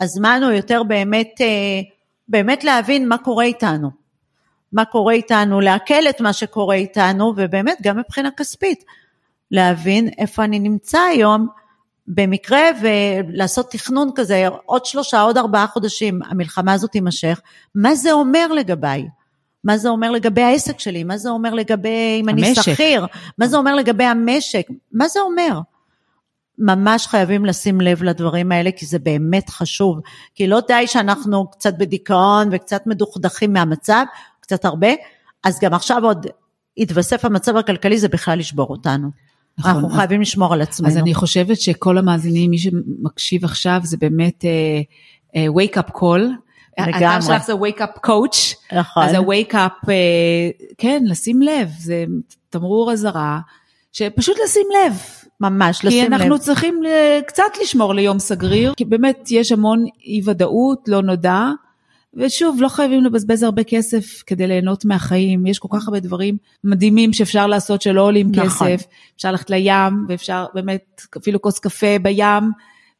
הזמן 0.00 0.40
הוא 0.44 0.52
יותר 0.52 0.82
באמת, 0.82 1.40
אה, 1.40 1.80
באמת 2.28 2.64
להבין 2.64 3.08
מה 3.08 3.18
קורה 3.18 3.44
איתנו. 3.44 3.90
מה 4.72 4.84
קורה 4.84 5.12
איתנו, 5.12 5.60
לעכל 5.60 6.08
את 6.08 6.20
מה 6.20 6.32
שקורה 6.32 6.74
איתנו, 6.74 7.32
ובאמת 7.36 7.78
גם 7.82 7.98
מבחינה 7.98 8.30
כספית, 8.36 8.84
להבין 9.50 10.08
איפה 10.18 10.44
אני 10.44 10.58
נמצא 10.58 10.98
היום, 10.98 11.48
במקרה 12.08 12.60
ולעשות 12.82 13.70
תכנון 13.70 14.10
כזה, 14.14 14.48
עוד 14.64 14.84
שלושה, 14.84 15.20
עוד 15.20 15.38
ארבעה 15.38 15.66
חודשים, 15.66 16.20
המלחמה 16.28 16.72
הזאת 16.72 16.90
תימשך, 16.90 17.40
מה 17.74 17.94
זה 17.94 18.12
אומר 18.12 18.52
לגביי? 18.52 19.08
מה 19.64 19.78
זה 19.78 19.88
אומר 19.88 20.10
לגבי 20.10 20.42
העסק 20.42 20.80
שלי? 20.80 21.04
מה 21.04 21.18
זה 21.18 21.30
אומר 21.30 21.54
לגבי 21.54 22.18
אם 22.20 22.28
אני. 22.28 22.54
שכיר? 22.54 23.06
מה 23.38 23.46
זה 23.46 23.56
אומר 23.56 23.74
לגבי 23.74 24.04
המשק? 24.04 24.66
מה 24.92 25.08
זה 25.08 25.20
אומר? 25.20 25.60
ממש 26.58 27.06
חייבים 27.06 27.44
לשים 27.44 27.80
לב 27.80 28.02
לדברים 28.02 28.52
האלה, 28.52 28.70
כי 28.70 28.86
זה 28.86 28.98
באמת 28.98 29.50
חשוב. 29.50 30.00
כי 30.34 30.46
לא 30.46 30.60
די 30.68 30.86
שאנחנו 30.86 31.50
קצת 31.50 31.74
בדיכאון 31.78 32.48
וקצת 32.52 32.86
מדוכדכים 32.86 33.52
מהמצב, 33.52 34.04
קצת 34.40 34.64
הרבה, 34.64 34.88
אז 35.44 35.58
גם 35.60 35.74
עכשיו 35.74 36.04
עוד 36.04 36.26
יתווסף 36.76 37.24
המצב 37.24 37.56
הכלכלי, 37.56 37.98
זה 37.98 38.08
בכלל 38.08 38.38
לשבור 38.38 38.66
אותנו. 38.70 39.08
נכון, 39.58 39.70
אנחנו 39.70 39.88
אז- 39.88 39.94
חייבים 39.96 40.20
לשמור 40.20 40.54
על 40.54 40.62
עצמנו. 40.62 40.90
אז 40.90 40.96
אני 40.96 41.14
חושבת 41.14 41.60
שכל 41.60 41.98
המאזינים, 41.98 42.50
מי 42.50 42.58
שמקשיב 42.58 43.44
עכשיו, 43.44 43.80
זה 43.84 43.96
באמת 43.96 44.44
uh, 44.44 45.28
uh, 45.36 45.38
wake 45.56 45.76
up 45.78 45.90
call. 45.98 46.45
לגמרי. 46.78 47.04
האתר 47.06 47.20
שלך 47.26 47.46
זה 47.46 47.52
wake 47.52 47.80
up 47.80 48.06
coach. 48.06 48.54
נכון. 48.76 49.02
אז 49.02 49.12
ה-wake 49.14 49.52
up, 49.52 49.86
uh, 49.86 49.88
כן, 50.78 51.02
לשים 51.06 51.42
לב, 51.42 51.68
זה 51.78 52.04
תמרור 52.50 52.92
אזהרה, 52.92 53.38
שפשוט 53.92 54.36
לשים 54.44 54.66
לב. 54.84 54.92
ממש, 55.40 55.78
כי 55.80 55.86
לשים 55.86 56.12
אנחנו 56.12 56.34
לב. 56.34 56.40
צריכים 56.40 56.82
ל- 56.82 57.20
קצת 57.26 57.42
לשמור 57.62 57.94
ליום 57.94 58.18
סגריר, 58.18 58.74
כי 58.76 58.84
באמת 58.84 59.28
יש 59.30 59.52
המון 59.52 59.84
אי 60.04 60.20
ודאות, 60.24 60.88
לא 60.88 61.02
נודע, 61.02 61.44
ושוב, 62.14 62.56
לא 62.60 62.68
חייבים 62.68 63.04
לבזבז 63.04 63.42
הרבה 63.42 63.62
כסף 63.64 64.22
כדי 64.26 64.46
ליהנות 64.46 64.84
מהחיים, 64.84 65.46
יש 65.46 65.58
כל 65.58 65.68
כך 65.72 65.88
הרבה 65.88 66.00
דברים 66.00 66.36
מדהימים 66.64 67.12
שאפשר 67.12 67.46
לעשות 67.46 67.82
שלא 67.82 68.02
עולים 68.02 68.30
נכון. 68.34 68.46
כסף, 68.68 68.86
אפשר 69.16 69.30
ללכת 69.30 69.50
לים, 69.50 70.06
ואפשר 70.08 70.44
באמת 70.54 71.02
אפילו 71.18 71.42
כוס 71.42 71.58
קפה 71.58 71.98
בים, 72.02 72.50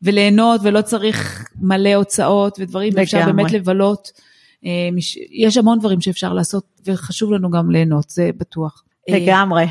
וליהנות, 0.03 0.61
ולא 0.65 0.83
צריך 0.83 1.49
מלא 1.61 1.95
הוצאות 1.95 2.59
ודברים, 2.61 2.93
ואפשר 2.97 3.19
לגמרי. 3.19 3.33
באמת 3.33 3.53
לבלות. 3.53 4.13
אה, 4.65 4.89
יש 5.31 5.57
המון 5.57 5.79
דברים 5.79 6.01
שאפשר 6.01 6.33
לעשות, 6.33 6.65
וחשוב 6.87 7.33
לנו 7.33 7.51
גם 7.51 7.71
ליהנות, 7.71 8.11
זה 8.11 8.31
בטוח. 8.37 8.85
אה, 9.09 9.19
לגמרי. 9.19 9.67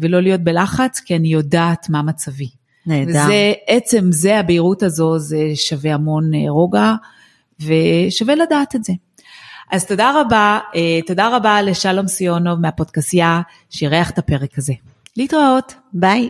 ולא 0.00 0.22
להיות 0.22 0.40
בלחץ, 0.40 1.00
כי 1.00 1.16
אני 1.16 1.28
יודעת 1.28 1.88
מה 1.88 2.02
מצבי. 2.02 2.48
נהדר. 2.86 3.10
וזה, 3.10 3.52
עצם 3.66 4.12
זה, 4.12 4.38
הבהירות 4.38 4.82
הזו, 4.82 5.18
זה 5.18 5.38
שווה 5.54 5.94
המון 5.94 6.34
אה, 6.34 6.50
רוגע, 6.50 6.94
ושווה 7.60 8.34
לדעת 8.34 8.76
את 8.76 8.84
זה. 8.84 8.92
אז 9.72 9.86
תודה 9.86 10.20
רבה, 10.20 10.58
אה, 10.74 11.00
תודה 11.06 11.36
רבה 11.36 11.62
לשלום 11.62 12.08
סיונוב 12.08 12.60
מהפודקסייה, 12.60 13.40
שאירח 13.70 14.10
את 14.10 14.18
הפרק 14.18 14.58
הזה. 14.58 14.72
להתראות. 15.16 15.74
ביי. 15.92 16.28